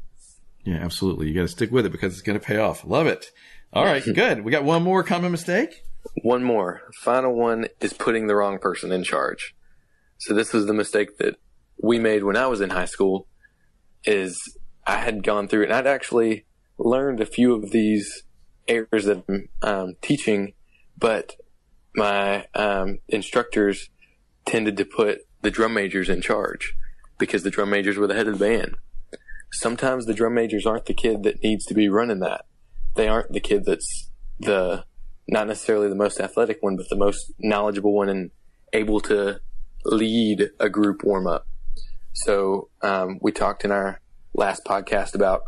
Yeah, 0.65 0.77
absolutely. 0.77 1.27
You 1.27 1.35
got 1.35 1.41
to 1.41 1.47
stick 1.47 1.71
with 1.71 1.85
it 1.85 1.91
because 1.91 2.13
it's 2.13 2.21
to 2.23 2.39
pay 2.39 2.57
off. 2.57 2.83
Love 2.85 3.07
it. 3.07 3.27
All 3.71 3.85
right, 3.85 4.03
good. 4.13 4.43
We 4.43 4.51
got 4.51 4.63
one 4.63 4.83
more 4.83 5.03
common 5.03 5.31
mistake. 5.31 5.83
One 6.23 6.43
more. 6.43 6.81
Final 7.03 7.33
one 7.35 7.67
is 7.79 7.93
putting 7.93 8.27
the 8.27 8.35
wrong 8.35 8.59
person 8.59 8.91
in 8.91 9.03
charge. 9.03 9.54
So 10.17 10.33
this 10.33 10.53
was 10.53 10.65
the 10.65 10.73
mistake 10.73 11.17
that 11.17 11.35
we 11.81 11.99
made 11.99 12.23
when 12.23 12.37
I 12.37 12.47
was 12.47 12.61
in 12.61 12.69
high 12.69 12.85
school 12.85 13.27
is 14.05 14.57
I 14.85 14.97
had 14.97 15.23
gone 15.23 15.47
through 15.47 15.63
and 15.63 15.73
I'd 15.73 15.87
actually 15.87 16.45
learned 16.77 17.19
a 17.19 17.25
few 17.25 17.53
of 17.53 17.71
these 17.71 18.23
errors 18.67 19.05
that 19.05 19.23
I'm 19.27 19.49
um, 19.61 19.95
teaching, 20.01 20.53
but 20.97 21.35
my 21.95 22.45
um, 22.53 22.99
instructors 23.07 23.89
tended 24.45 24.77
to 24.77 24.85
put 24.85 25.21
the 25.41 25.51
drum 25.51 25.73
majors 25.73 26.09
in 26.09 26.21
charge 26.21 26.75
because 27.17 27.43
the 27.43 27.49
drum 27.49 27.69
majors 27.69 27.97
were 27.97 28.07
the 28.07 28.15
head 28.15 28.27
of 28.27 28.39
the 28.39 28.45
band. 28.45 28.75
Sometimes 29.51 30.05
the 30.05 30.13
drum 30.13 30.33
majors 30.33 30.65
aren't 30.65 30.85
the 30.85 30.93
kid 30.93 31.23
that 31.23 31.43
needs 31.43 31.65
to 31.65 31.73
be 31.73 31.87
running 31.87 32.19
that. 32.19 32.45
They 32.95 33.07
aren't 33.07 33.31
the 33.31 33.39
kid 33.39 33.65
that's 33.65 34.09
the 34.39 34.85
not 35.27 35.47
necessarily 35.47 35.89
the 35.89 35.95
most 35.95 36.19
athletic 36.19 36.61
one, 36.61 36.75
but 36.75 36.89
the 36.89 36.95
most 36.95 37.33
knowledgeable 37.39 37.93
one 37.93 38.09
and 38.09 38.31
able 38.73 38.99
to 39.01 39.39
lead 39.85 40.49
a 40.59 40.69
group 40.69 41.03
warm 41.03 41.27
up. 41.27 41.47
So 42.13 42.69
um, 42.81 43.19
we 43.21 43.31
talked 43.31 43.63
in 43.63 43.71
our 43.71 44.01
last 44.33 44.65
podcast 44.65 45.15
about 45.15 45.41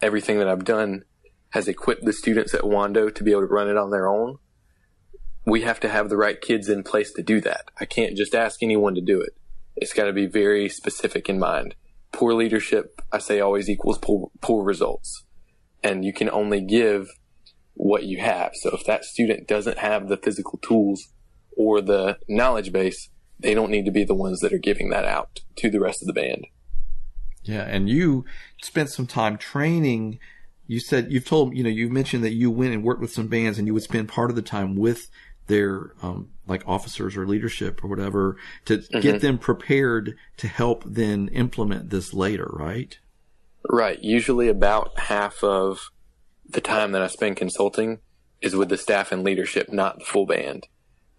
everything 0.00 0.38
that 0.38 0.48
I've 0.48 0.64
done 0.64 1.04
has 1.50 1.68
equipped 1.68 2.04
the 2.04 2.12
students 2.12 2.54
at 2.54 2.62
Wando 2.62 3.14
to 3.14 3.24
be 3.24 3.30
able 3.30 3.42
to 3.42 3.46
run 3.46 3.68
it 3.68 3.76
on 3.76 3.90
their 3.90 4.08
own. 4.08 4.38
We 5.46 5.62
have 5.62 5.80
to 5.80 5.88
have 5.88 6.08
the 6.08 6.16
right 6.16 6.40
kids 6.40 6.68
in 6.68 6.82
place 6.82 7.12
to 7.12 7.22
do 7.22 7.40
that. 7.42 7.70
I 7.80 7.84
can't 7.84 8.16
just 8.16 8.34
ask 8.34 8.62
anyone 8.62 8.94
to 8.94 9.00
do 9.00 9.20
it. 9.20 9.32
It's 9.76 9.92
got 9.92 10.04
to 10.04 10.12
be 10.12 10.26
very 10.26 10.68
specific 10.68 11.28
in 11.28 11.38
mind. 11.38 11.74
Poor 12.12 12.34
leadership, 12.34 13.00
I 13.10 13.18
say, 13.18 13.40
always 13.40 13.68
equals 13.68 13.98
poor, 13.98 14.30
poor 14.40 14.64
results. 14.64 15.24
And 15.82 16.04
you 16.04 16.12
can 16.12 16.30
only 16.30 16.60
give 16.60 17.08
what 17.74 18.04
you 18.04 18.20
have. 18.20 18.52
So 18.54 18.70
if 18.70 18.84
that 18.86 19.04
student 19.04 19.48
doesn't 19.48 19.78
have 19.78 20.08
the 20.08 20.16
physical 20.16 20.58
tools 20.58 21.08
or 21.56 21.80
the 21.80 22.18
knowledge 22.28 22.72
base, 22.72 23.08
they 23.42 23.54
don't 23.54 23.70
need 23.70 23.84
to 23.84 23.90
be 23.90 24.04
the 24.04 24.14
ones 24.14 24.40
that 24.40 24.52
are 24.52 24.58
giving 24.58 24.90
that 24.90 25.04
out 25.04 25.40
to 25.56 25.70
the 25.70 25.80
rest 25.80 26.02
of 26.02 26.06
the 26.06 26.12
band. 26.12 26.46
Yeah, 27.44 27.62
and 27.62 27.88
you 27.88 28.24
spent 28.62 28.90
some 28.90 29.06
time 29.06 29.36
training. 29.36 30.18
You 30.66 30.80
said 30.80 31.10
you've 31.10 31.24
told 31.24 31.56
you 31.56 31.64
know 31.64 31.70
you 31.70 31.88
mentioned 31.88 32.24
that 32.24 32.34
you 32.34 32.50
went 32.50 32.72
and 32.72 32.84
worked 32.84 33.00
with 33.00 33.12
some 33.12 33.28
bands, 33.28 33.58
and 33.58 33.66
you 33.66 33.74
would 33.74 33.82
spend 33.82 34.08
part 34.08 34.30
of 34.30 34.36
the 34.36 34.42
time 34.42 34.76
with 34.76 35.10
their 35.48 35.92
um, 36.02 36.30
like 36.46 36.62
officers 36.66 37.16
or 37.16 37.26
leadership 37.26 37.82
or 37.82 37.88
whatever 37.88 38.36
to 38.64 38.78
mm-hmm. 38.78 39.00
get 39.00 39.20
them 39.20 39.38
prepared 39.38 40.16
to 40.36 40.48
help 40.48 40.84
then 40.86 41.28
implement 41.28 41.90
this 41.90 42.14
later, 42.14 42.48
right? 42.52 42.98
Right. 43.68 44.02
Usually, 44.02 44.48
about 44.48 44.98
half 44.98 45.42
of 45.42 45.90
the 46.48 46.60
time 46.60 46.92
that 46.92 47.02
I 47.02 47.06
spend 47.08 47.36
consulting 47.36 48.00
is 48.40 48.54
with 48.54 48.68
the 48.68 48.76
staff 48.76 49.12
and 49.12 49.24
leadership, 49.24 49.72
not 49.72 49.98
the 49.98 50.04
full 50.04 50.26
band. 50.26 50.68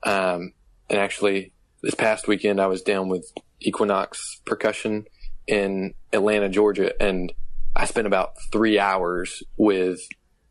Um, 0.03 0.53
and 0.89 0.99
actually, 0.99 1.53
this 1.83 1.93
past 1.93 2.27
weekend 2.27 2.59
I 2.59 2.67
was 2.67 2.81
down 2.81 3.09
with 3.09 3.31
Equinox 3.59 4.41
Percussion 4.45 5.05
in 5.45 5.93
Atlanta, 6.13 6.49
Georgia, 6.49 6.93
and 7.01 7.31
I 7.75 7.85
spent 7.85 8.07
about 8.07 8.35
three 8.51 8.79
hours 8.79 9.43
with 9.57 9.99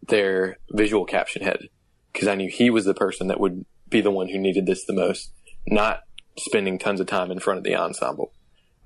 their 0.09 0.59
visual 0.71 1.07
caption 1.07 1.43
head 1.43 1.69
because 2.13 2.29
I 2.29 2.35
knew 2.35 2.51
he 2.51 2.69
was 2.69 2.85
the 2.85 2.95
person 2.95 3.29
that 3.29 3.41
would 3.41 3.65
be 3.89 4.03
the 4.03 4.11
one 4.11 4.29
who 4.29 4.39
needed 4.39 4.67
this 4.67 4.85
the 4.85 4.93
most, 4.93 5.33
not 5.67 6.01
spending 6.39 6.79
tons 6.79 7.01
of 7.01 7.07
time 7.07 7.31
in 7.31 7.39
front 7.39 7.59
of 7.59 7.65
the 7.65 7.77
ensemble. 7.77 8.33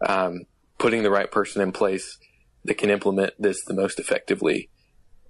Um, 0.07 0.43
putting 0.79 1.03
the 1.03 1.11
right 1.11 1.31
person 1.31 1.63
in 1.63 1.73
place 1.73 2.19
that 2.65 2.79
can 2.79 2.91
implement 2.91 3.33
this 3.39 3.65
the 3.65 3.75
most 3.75 3.99
effectively 3.99 4.69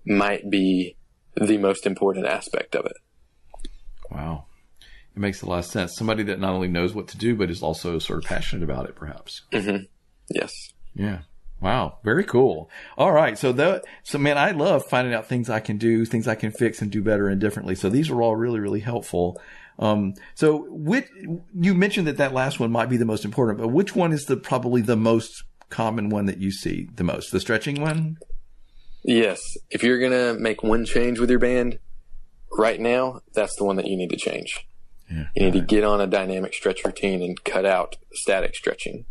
might 0.05 0.50
be 0.50 0.96
the 1.37 1.57
most 1.57 1.87
important 1.87 2.26
aspect 2.26 2.74
of 2.74 2.85
it. 2.85 2.96
Wow. 4.11 4.45
It 5.16 5.20
makes 5.20 5.40
a 5.40 5.46
lot 5.46 5.61
of 5.61 5.64
sense. 5.64 5.96
Somebody 5.96 6.24
that 6.24 6.38
not 6.38 6.52
only 6.52 6.68
knows 6.68 6.92
what 6.94 7.09
to 7.09 7.16
do, 7.16 7.35
but 7.35 7.50
is 7.50 7.62
also 7.62 7.98
sort 7.98 8.22
of 8.22 8.29
passionate 8.29 8.62
about 8.62 8.87
it, 8.87 8.94
perhaps. 8.94 9.42
Mm-hmm. 9.50 9.85
Yes. 10.29 10.74
Yeah. 10.94 11.20
Wow. 11.59 12.00
Very 12.05 12.22
cool. 12.22 12.68
All 12.98 13.12
right. 13.12 13.38
So 13.38 13.52
that, 13.52 13.87
so 14.02 14.18
man, 14.18 14.37
I 14.37 14.50
love 14.50 14.85
finding 14.85 15.14
out 15.14 15.26
things 15.26 15.48
I 15.48 15.61
can 15.61 15.79
do, 15.79 16.05
things 16.05 16.29
I 16.29 16.35
can 16.35 16.50
fix 16.50 16.83
and 16.83 16.90
do 16.90 17.02
better 17.02 17.29
and 17.29 17.40
differently. 17.40 17.74
So 17.74 17.88
these 17.88 18.11
are 18.11 18.20
all 18.20 18.37
really, 18.37 18.61
really 18.61 18.81
helpful. 18.81 19.40
Um, 19.79 20.12
so 20.35 20.66
which, 20.68 21.07
you 21.55 21.72
mentioned 21.72 22.07
that 22.09 22.18
that 22.18 22.35
last 22.35 22.61
one 22.61 22.70
might 22.70 22.90
be 22.90 22.98
the 22.98 23.07
most 23.07 23.24
important, 23.24 23.59
but 23.59 23.68
which 23.68 23.96
one 23.96 24.12
is 24.12 24.26
the, 24.26 24.37
probably 24.37 24.83
the 24.83 24.96
most 24.96 25.44
common 25.70 26.11
one 26.11 26.26
that 26.26 26.38
you 26.38 26.50
see 26.50 26.90
the 26.94 27.05
most? 27.05 27.31
The 27.31 27.40
stretching 27.40 27.81
one? 27.81 28.18
Yes. 29.02 29.40
If 29.70 29.83
you're 29.83 29.98
going 29.98 30.12
to 30.12 30.38
make 30.38 30.62
one 30.62 30.85
change 30.85 31.18
with 31.18 31.31
your 31.31 31.38
band 31.38 31.79
right 32.52 32.79
now, 32.79 33.22
that's 33.33 33.57
the 33.57 33.64
one 33.64 33.76
that 33.76 33.87
you 33.87 33.96
need 33.96 34.11
to 34.11 34.16
change. 34.16 34.66
Yeah, 35.11 35.27
you 35.35 35.42
need 35.42 35.55
right. 35.55 35.61
to 35.61 35.66
get 35.66 35.85
on 35.85 36.01
a 36.01 36.07
dynamic 36.07 36.55
stretch 36.55 36.85
routine 36.85 37.23
and 37.23 37.42
cut 37.45 37.64
out 37.64 37.97
static 38.12 38.55
stretching. 38.55 39.05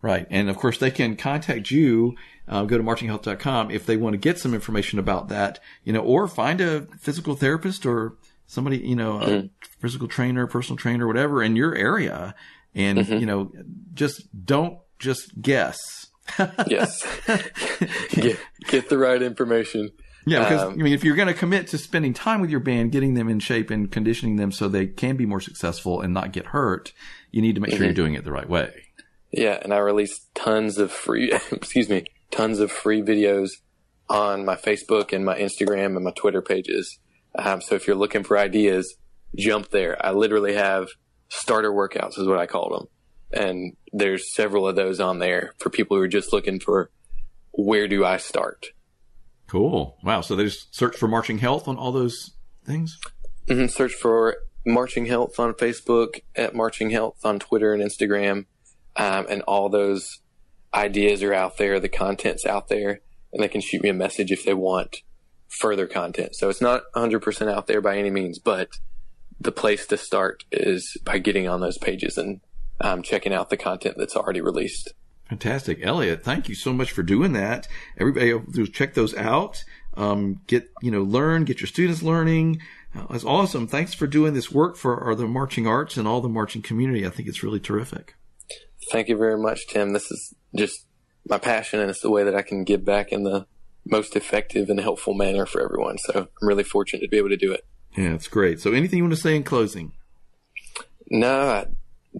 Right. 0.00 0.26
And 0.30 0.48
of 0.48 0.56
course, 0.56 0.78
they 0.78 0.90
can 0.90 1.16
contact 1.16 1.70
you. 1.70 2.14
Uh, 2.46 2.64
go 2.64 2.78
to 2.78 2.84
marchinghealth.com 2.84 3.70
if 3.70 3.84
they 3.84 3.96
want 3.96 4.14
to 4.14 4.18
get 4.18 4.38
some 4.38 4.54
information 4.54 4.98
about 4.98 5.28
that, 5.28 5.60
you 5.84 5.92
know, 5.92 6.00
or 6.00 6.26
find 6.28 6.60
a 6.60 6.82
physical 6.98 7.34
therapist 7.34 7.84
or 7.84 8.16
somebody, 8.46 8.78
you 8.78 8.96
know, 8.96 9.14
mm-hmm. 9.18 9.46
a 9.46 9.50
physical 9.80 10.08
trainer, 10.08 10.46
personal 10.46 10.76
trainer, 10.76 11.06
whatever 11.06 11.42
in 11.42 11.56
your 11.56 11.74
area. 11.74 12.34
And, 12.74 12.98
mm-hmm. 12.98 13.18
you 13.18 13.26
know, 13.26 13.52
just 13.92 14.28
don't 14.46 14.78
just 14.98 15.40
guess. 15.42 15.78
yes. 16.66 17.04
get, 18.10 18.38
get 18.66 18.88
the 18.88 18.98
right 18.98 19.22
information. 19.22 19.90
Yeah, 20.28 20.40
because 20.40 20.62
um, 20.62 20.72
I 20.74 20.76
mean, 20.76 20.92
if 20.92 21.04
you're 21.04 21.16
going 21.16 21.28
to 21.28 21.34
commit 21.34 21.68
to 21.68 21.78
spending 21.78 22.12
time 22.12 22.40
with 22.40 22.50
your 22.50 22.60
band, 22.60 22.92
getting 22.92 23.14
them 23.14 23.28
in 23.28 23.40
shape 23.40 23.70
and 23.70 23.90
conditioning 23.90 24.36
them 24.36 24.52
so 24.52 24.68
they 24.68 24.86
can 24.86 25.16
be 25.16 25.26
more 25.26 25.40
successful 25.40 26.00
and 26.00 26.12
not 26.12 26.32
get 26.32 26.46
hurt, 26.46 26.92
you 27.30 27.42
need 27.42 27.54
to 27.54 27.60
make 27.60 27.70
mm-hmm. 27.70 27.78
sure 27.78 27.86
you're 27.86 27.94
doing 27.94 28.14
it 28.14 28.24
the 28.24 28.32
right 28.32 28.48
way. 28.48 28.84
Yeah, 29.32 29.58
and 29.62 29.72
I 29.72 29.78
release 29.78 30.26
tons 30.34 30.78
of 30.78 30.90
free, 30.90 31.32
excuse 31.52 31.88
me, 31.88 32.04
tons 32.30 32.60
of 32.60 32.72
free 32.72 33.02
videos 33.02 33.50
on 34.08 34.44
my 34.44 34.56
Facebook 34.56 35.12
and 35.12 35.24
my 35.24 35.38
Instagram 35.38 35.96
and 35.96 36.04
my 36.04 36.12
Twitter 36.12 36.42
pages. 36.42 36.98
Um, 37.38 37.60
so 37.60 37.74
if 37.74 37.86
you're 37.86 37.96
looking 37.96 38.24
for 38.24 38.38
ideas, 38.38 38.96
jump 39.36 39.70
there. 39.70 40.04
I 40.04 40.12
literally 40.12 40.54
have 40.54 40.88
starter 41.28 41.70
workouts 41.70 42.18
is 42.18 42.26
what 42.26 42.38
I 42.38 42.46
call 42.46 42.70
them. 42.70 42.88
And 43.30 43.76
there's 43.92 44.34
several 44.34 44.66
of 44.66 44.76
those 44.76 45.00
on 45.00 45.18
there 45.18 45.52
for 45.58 45.68
people 45.68 45.96
who 45.96 46.02
are 46.02 46.08
just 46.08 46.32
looking 46.32 46.60
for 46.60 46.90
where 47.52 47.88
do 47.88 48.04
I 48.04 48.16
start? 48.16 48.66
Cool. 49.48 49.98
Wow. 50.04 50.20
So 50.20 50.36
they 50.36 50.44
just 50.44 50.74
search 50.74 50.96
for 50.96 51.08
marching 51.08 51.38
health 51.38 51.66
on 51.66 51.76
all 51.76 51.90
those 51.90 52.32
things? 52.64 52.98
Mm-hmm. 53.46 53.66
Search 53.66 53.94
for 53.94 54.36
marching 54.64 55.06
health 55.06 55.40
on 55.40 55.54
Facebook, 55.54 56.20
at 56.36 56.54
marching 56.54 56.90
health 56.90 57.24
on 57.24 57.38
Twitter 57.38 57.72
and 57.72 57.82
Instagram 57.82 58.44
um, 58.98 59.26
and 59.30 59.42
all 59.42 59.68
those 59.68 60.20
ideas 60.74 61.22
are 61.22 61.32
out 61.32 61.56
there. 61.56 61.80
The 61.80 61.88
content's 61.88 62.44
out 62.44 62.68
there, 62.68 63.00
and 63.32 63.42
they 63.42 63.48
can 63.48 63.60
shoot 63.60 63.82
me 63.82 63.88
a 63.88 63.94
message 63.94 64.32
if 64.32 64.44
they 64.44 64.54
want 64.54 65.02
further 65.48 65.86
content. 65.86 66.34
So 66.34 66.50
it's 66.50 66.60
not 66.60 66.82
100% 66.94 67.50
out 67.50 67.68
there 67.68 67.80
by 67.80 67.96
any 67.96 68.10
means, 68.10 68.38
but 68.38 68.68
the 69.40 69.52
place 69.52 69.86
to 69.86 69.96
start 69.96 70.44
is 70.50 70.96
by 71.04 71.18
getting 71.18 71.48
on 71.48 71.60
those 71.60 71.78
pages 71.78 72.18
and 72.18 72.40
um, 72.80 73.02
checking 73.02 73.32
out 73.32 73.50
the 73.50 73.56
content 73.56 73.94
that's 73.96 74.16
already 74.16 74.40
released. 74.40 74.92
Fantastic, 75.28 75.80
Elliot. 75.82 76.24
Thank 76.24 76.48
you 76.48 76.54
so 76.54 76.72
much 76.72 76.90
for 76.92 77.02
doing 77.02 77.32
that. 77.34 77.68
Everybody, 77.98 78.66
check 78.68 78.94
those 78.94 79.14
out. 79.14 79.62
Um, 79.94 80.40
get 80.46 80.70
you 80.80 80.90
know, 80.90 81.02
learn, 81.02 81.44
get 81.44 81.60
your 81.60 81.66
students 81.66 82.02
learning. 82.02 82.60
Uh, 82.94 83.06
that's 83.10 83.24
awesome. 83.24 83.66
Thanks 83.66 83.92
for 83.92 84.06
doing 84.06 84.32
this 84.32 84.50
work 84.50 84.76
for 84.76 84.98
our, 85.04 85.14
the 85.14 85.26
marching 85.26 85.66
arts 85.66 85.96
and 85.96 86.08
all 86.08 86.20
the 86.20 86.28
marching 86.28 86.62
community. 86.62 87.06
I 87.06 87.10
think 87.10 87.28
it's 87.28 87.42
really 87.42 87.60
terrific. 87.60 88.14
Thank 88.90 89.08
you 89.08 89.16
very 89.16 89.38
much, 89.38 89.66
Tim. 89.68 89.92
This 89.92 90.10
is 90.10 90.34
just 90.56 90.86
my 91.28 91.36
passion, 91.36 91.80
and 91.80 91.90
it's 91.90 92.00
the 92.00 92.10
way 92.10 92.24
that 92.24 92.34
I 92.34 92.42
can 92.42 92.64
give 92.64 92.84
back 92.84 93.12
in 93.12 93.24
the 93.24 93.46
most 93.84 94.16
effective 94.16 94.70
and 94.70 94.80
helpful 94.80 95.14
manner 95.14 95.44
for 95.44 95.62
everyone. 95.62 95.98
So 95.98 96.28
I'm 96.40 96.48
really 96.48 96.64
fortunate 96.64 97.00
to 97.00 97.08
be 97.08 97.18
able 97.18 97.28
to 97.30 97.36
do 97.36 97.52
it. 97.52 97.66
Yeah, 97.96 98.14
it's 98.14 98.28
great. 98.28 98.60
So 98.60 98.72
anything 98.72 98.98
you 98.98 99.04
want 99.04 99.14
to 99.14 99.20
say 99.20 99.36
in 99.36 99.42
closing? 99.42 99.92
No, 101.10 101.66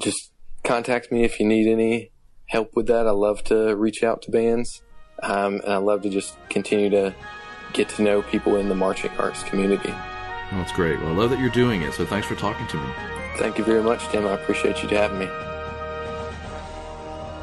just 0.00 0.32
contact 0.64 1.12
me 1.12 1.24
if 1.24 1.38
you 1.40 1.46
need 1.46 1.70
any 1.70 2.10
help 2.48 2.74
with 2.76 2.86
that. 2.88 3.06
I 3.06 3.12
love 3.12 3.42
to 3.44 3.74
reach 3.76 4.02
out 4.02 4.20
to 4.22 4.30
bands, 4.30 4.82
um, 5.22 5.54
and 5.64 5.72
I 5.72 5.76
love 5.78 6.02
to 6.02 6.10
just 6.10 6.36
continue 6.50 6.90
to 6.90 7.14
get 7.72 7.88
to 7.90 8.02
know 8.02 8.22
people 8.22 8.56
in 8.56 8.68
the 8.68 8.74
marching 8.74 9.10
arts 9.18 9.42
community. 9.44 9.90
Well, 9.90 10.60
that's 10.60 10.72
great. 10.72 10.98
Well, 11.00 11.10
I 11.10 11.14
love 11.14 11.30
that 11.30 11.38
you're 11.38 11.50
doing 11.50 11.82
it. 11.82 11.92
So 11.94 12.04
thanks 12.06 12.26
for 12.26 12.34
talking 12.34 12.66
to 12.68 12.76
me. 12.76 12.90
Thank 13.36 13.58
you 13.58 13.64
very 13.64 13.82
much, 13.82 14.08
Tim. 14.08 14.26
I 14.26 14.32
appreciate 14.32 14.82
you 14.82 14.88
having 14.88 15.18
me. 15.20 15.28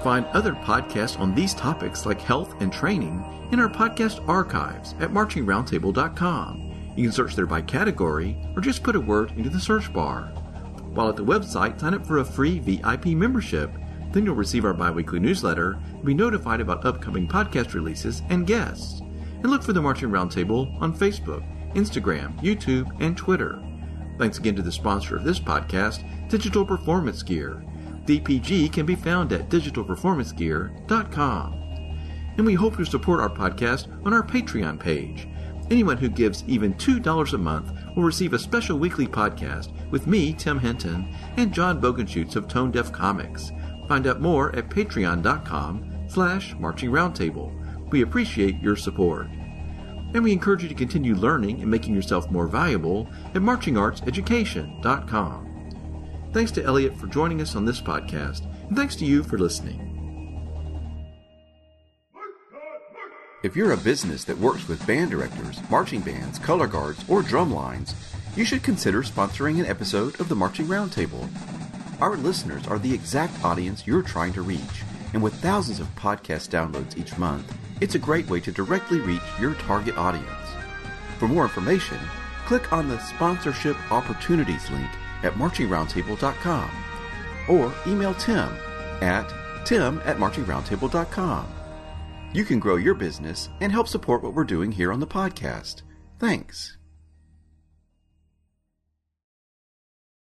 find 0.04 0.26
other 0.28 0.54
podcasts 0.54 1.20
on 1.20 1.34
these 1.34 1.54
topics 1.56 2.06
like 2.06 2.22
health 2.22 2.54
and 2.62 2.72
training 2.72 3.24
in 3.52 3.60
our 3.60 3.70
podcast 3.70 4.28
archives 4.28 4.94
at 5.00 5.10
marchingroundtable.com. 5.12 6.94
You 6.96 7.04
can 7.04 7.12
search 7.12 7.36
there 7.36 7.48
by 7.48 7.62
category 7.62 8.38
or 8.56 8.62
just 8.62 8.84
put 8.84 8.96
a 8.96 9.00
word 9.00 9.32
into 9.32 9.50
the 9.50 9.60
search 9.60 9.92
bar. 9.92 10.26
While 10.94 11.10
at 11.10 11.16
the 11.16 11.26
website, 11.26 11.80
sign 11.80 11.94
up 11.96 12.06
for 12.06 12.20
a 12.20 12.26
free 12.26 12.60
VIP 12.60 13.08
membership. 13.08 13.72
Then 14.16 14.26
you'll 14.26 14.36
receive 14.36 14.64
our 14.64 14.74
biweekly 14.74 15.20
newsletter 15.20 15.78
and 15.92 16.06
be 16.06 16.14
notified 16.14 16.62
about 16.62 16.86
upcoming 16.86 17.28
podcast 17.28 17.74
releases 17.74 18.22
and 18.30 18.48
guests. 18.48 19.02
And 19.44 19.48
look 19.48 19.62
for 19.62 19.74
the 19.74 19.82
Marching 19.82 20.10
Roundtable 20.10 20.82
on 20.82 20.98
Facebook, 20.98 21.44
Instagram, 21.74 22.42
YouTube, 22.42 22.90
and 23.02 23.18
Twitter. 23.18 23.62
Thanks 24.18 24.38
again 24.38 24.56
to 24.56 24.62
the 24.62 24.72
sponsor 24.72 25.18
of 25.18 25.26
this 25.26 25.42
podcast, 25.42 26.30
Digital 26.30 26.66
Performance 26.66 27.24
Gear. 27.24 27.62
DPG 28.06 28.72
can 28.72 28.86
be 28.86 28.96
found 28.96 29.34
at 29.34 29.50
digitalperformancegear.com. 29.50 31.54
And 32.38 32.46
we 32.46 32.54
hope 32.54 32.78
you'll 32.78 32.88
support 32.88 33.20
our 33.20 33.30
podcast 33.30 33.90
on 34.06 34.14
our 34.14 34.24
Patreon 34.24 34.80
page. 34.80 35.28
Anyone 35.70 35.98
who 35.98 36.08
gives 36.08 36.46
even 36.48 36.74
$2 36.76 37.34
a 37.34 37.38
month 37.38 37.74
will 37.98 38.04
receive 38.04 38.32
a 38.32 38.40
special 38.40 38.80
weekly 38.80 39.08
podcast 39.08 39.74
with 39.90 40.08
me, 40.08 40.32
Tim 40.32 40.60
Hinton, 40.60 41.14
and 41.36 41.52
John 41.52 41.82
Bogenschutz 41.82 42.38
of 42.38 42.48
Tone 42.48 42.72
Deaf 42.72 42.94
Comics. 42.94 43.52
Find 43.88 44.08
out 44.08 44.22
more 44.22 44.56
at 44.56 44.70
patreon.com 44.70 46.08
slash 46.08 46.56
marching 46.60 46.92
roundtable. 46.92 47.52
We 47.92 48.02
appreciate 48.02 48.60
your 48.62 48.76
support. 48.76 49.28
And 50.14 50.24
we 50.24 50.32
encourage 50.32 50.64
you 50.64 50.70
to 50.70 50.76
continue 50.76 51.16
learning 51.16 51.62
and 51.62 51.70
making 51.70 51.94
yourself 51.94 52.32
more 52.32 52.48
valuable 52.48 53.08
at 53.34 53.42
marchingartseducation.com. 53.42 56.30
Thanks 56.34 56.52
to 56.52 56.64
Elliot 56.64 56.96
for 56.98 57.08
joining 57.08 57.42
us 57.42 57.56
on 57.56 57.66
this 57.66 57.82
podcast, 57.82 58.46
and 58.68 58.76
thanks 58.76 58.96
to 58.98 59.06
you 59.06 59.24
for 59.24 59.38
listening. 59.38 59.94
If 63.44 63.56
you're 63.56 63.74
a 63.74 63.78
business 63.78 64.24
that 64.24 64.40
works 64.40 64.68
with 64.68 64.86
band 64.88 65.12
directors, 65.12 65.60
marching 65.70 66.02
bands, 66.02 66.40
color 66.40 66.66
guards, 66.68 67.06
or 67.08 67.22
drum 67.22 67.54
lines, 67.54 67.94
you 68.36 68.44
should 68.44 68.64
consider 68.64 69.04
sponsoring 69.04 69.60
an 69.60 69.68
episode 69.68 70.20
of 70.20 70.30
the 70.30 70.36
Marching 70.36 70.66
Roundtable. 70.66 71.30
Our 72.02 72.18
listeners 72.18 72.68
are 72.68 72.78
the 72.78 72.94
exact 72.94 73.44
audience 73.46 73.88
you're 73.88 74.02
trying 74.02 74.34
to 74.34 74.42
reach, 74.42 74.84
and 75.14 75.24
with 75.24 75.34
thousands 75.36 75.80
of 75.80 75.88
podcast 75.96 76.50
downloads 76.50 76.98
each 76.98 77.18
month, 77.18 77.56
it's 77.80 77.96
a 77.96 78.00
great 78.00 78.30
way 78.30 78.42
to 78.42 78.52
directly 78.52 79.00
reach 79.00 79.22
your 79.40 79.54
target 79.56 79.98
audience. 79.98 80.28
For 81.20 81.28
more 81.30 81.44
information, 81.44 81.98
click 82.46 82.74
on 82.74 82.90
the 82.90 83.00
Sponsorship 83.00 83.78
Opportunities 83.92 84.70
link 84.70 84.90
at 85.24 85.34
marchingroundtable.com 85.34 86.70
or 87.48 87.74
email 87.88 88.14
Tim 88.16 88.50
at 89.02 89.32
tim 89.66 90.02
at 90.04 90.18
marchingroundtable.com. 90.18 91.48
You 92.34 92.44
can 92.44 92.60
grow 92.60 92.76
your 92.76 92.96
business 92.96 93.50
and 93.62 93.72
help 93.72 93.88
support 93.88 94.22
what 94.22 94.34
we're 94.34 94.44
doing 94.44 94.72
here 94.72 94.92
on 94.92 95.00
the 95.00 95.08
podcast. 95.08 95.84
Thanks. 96.20 96.78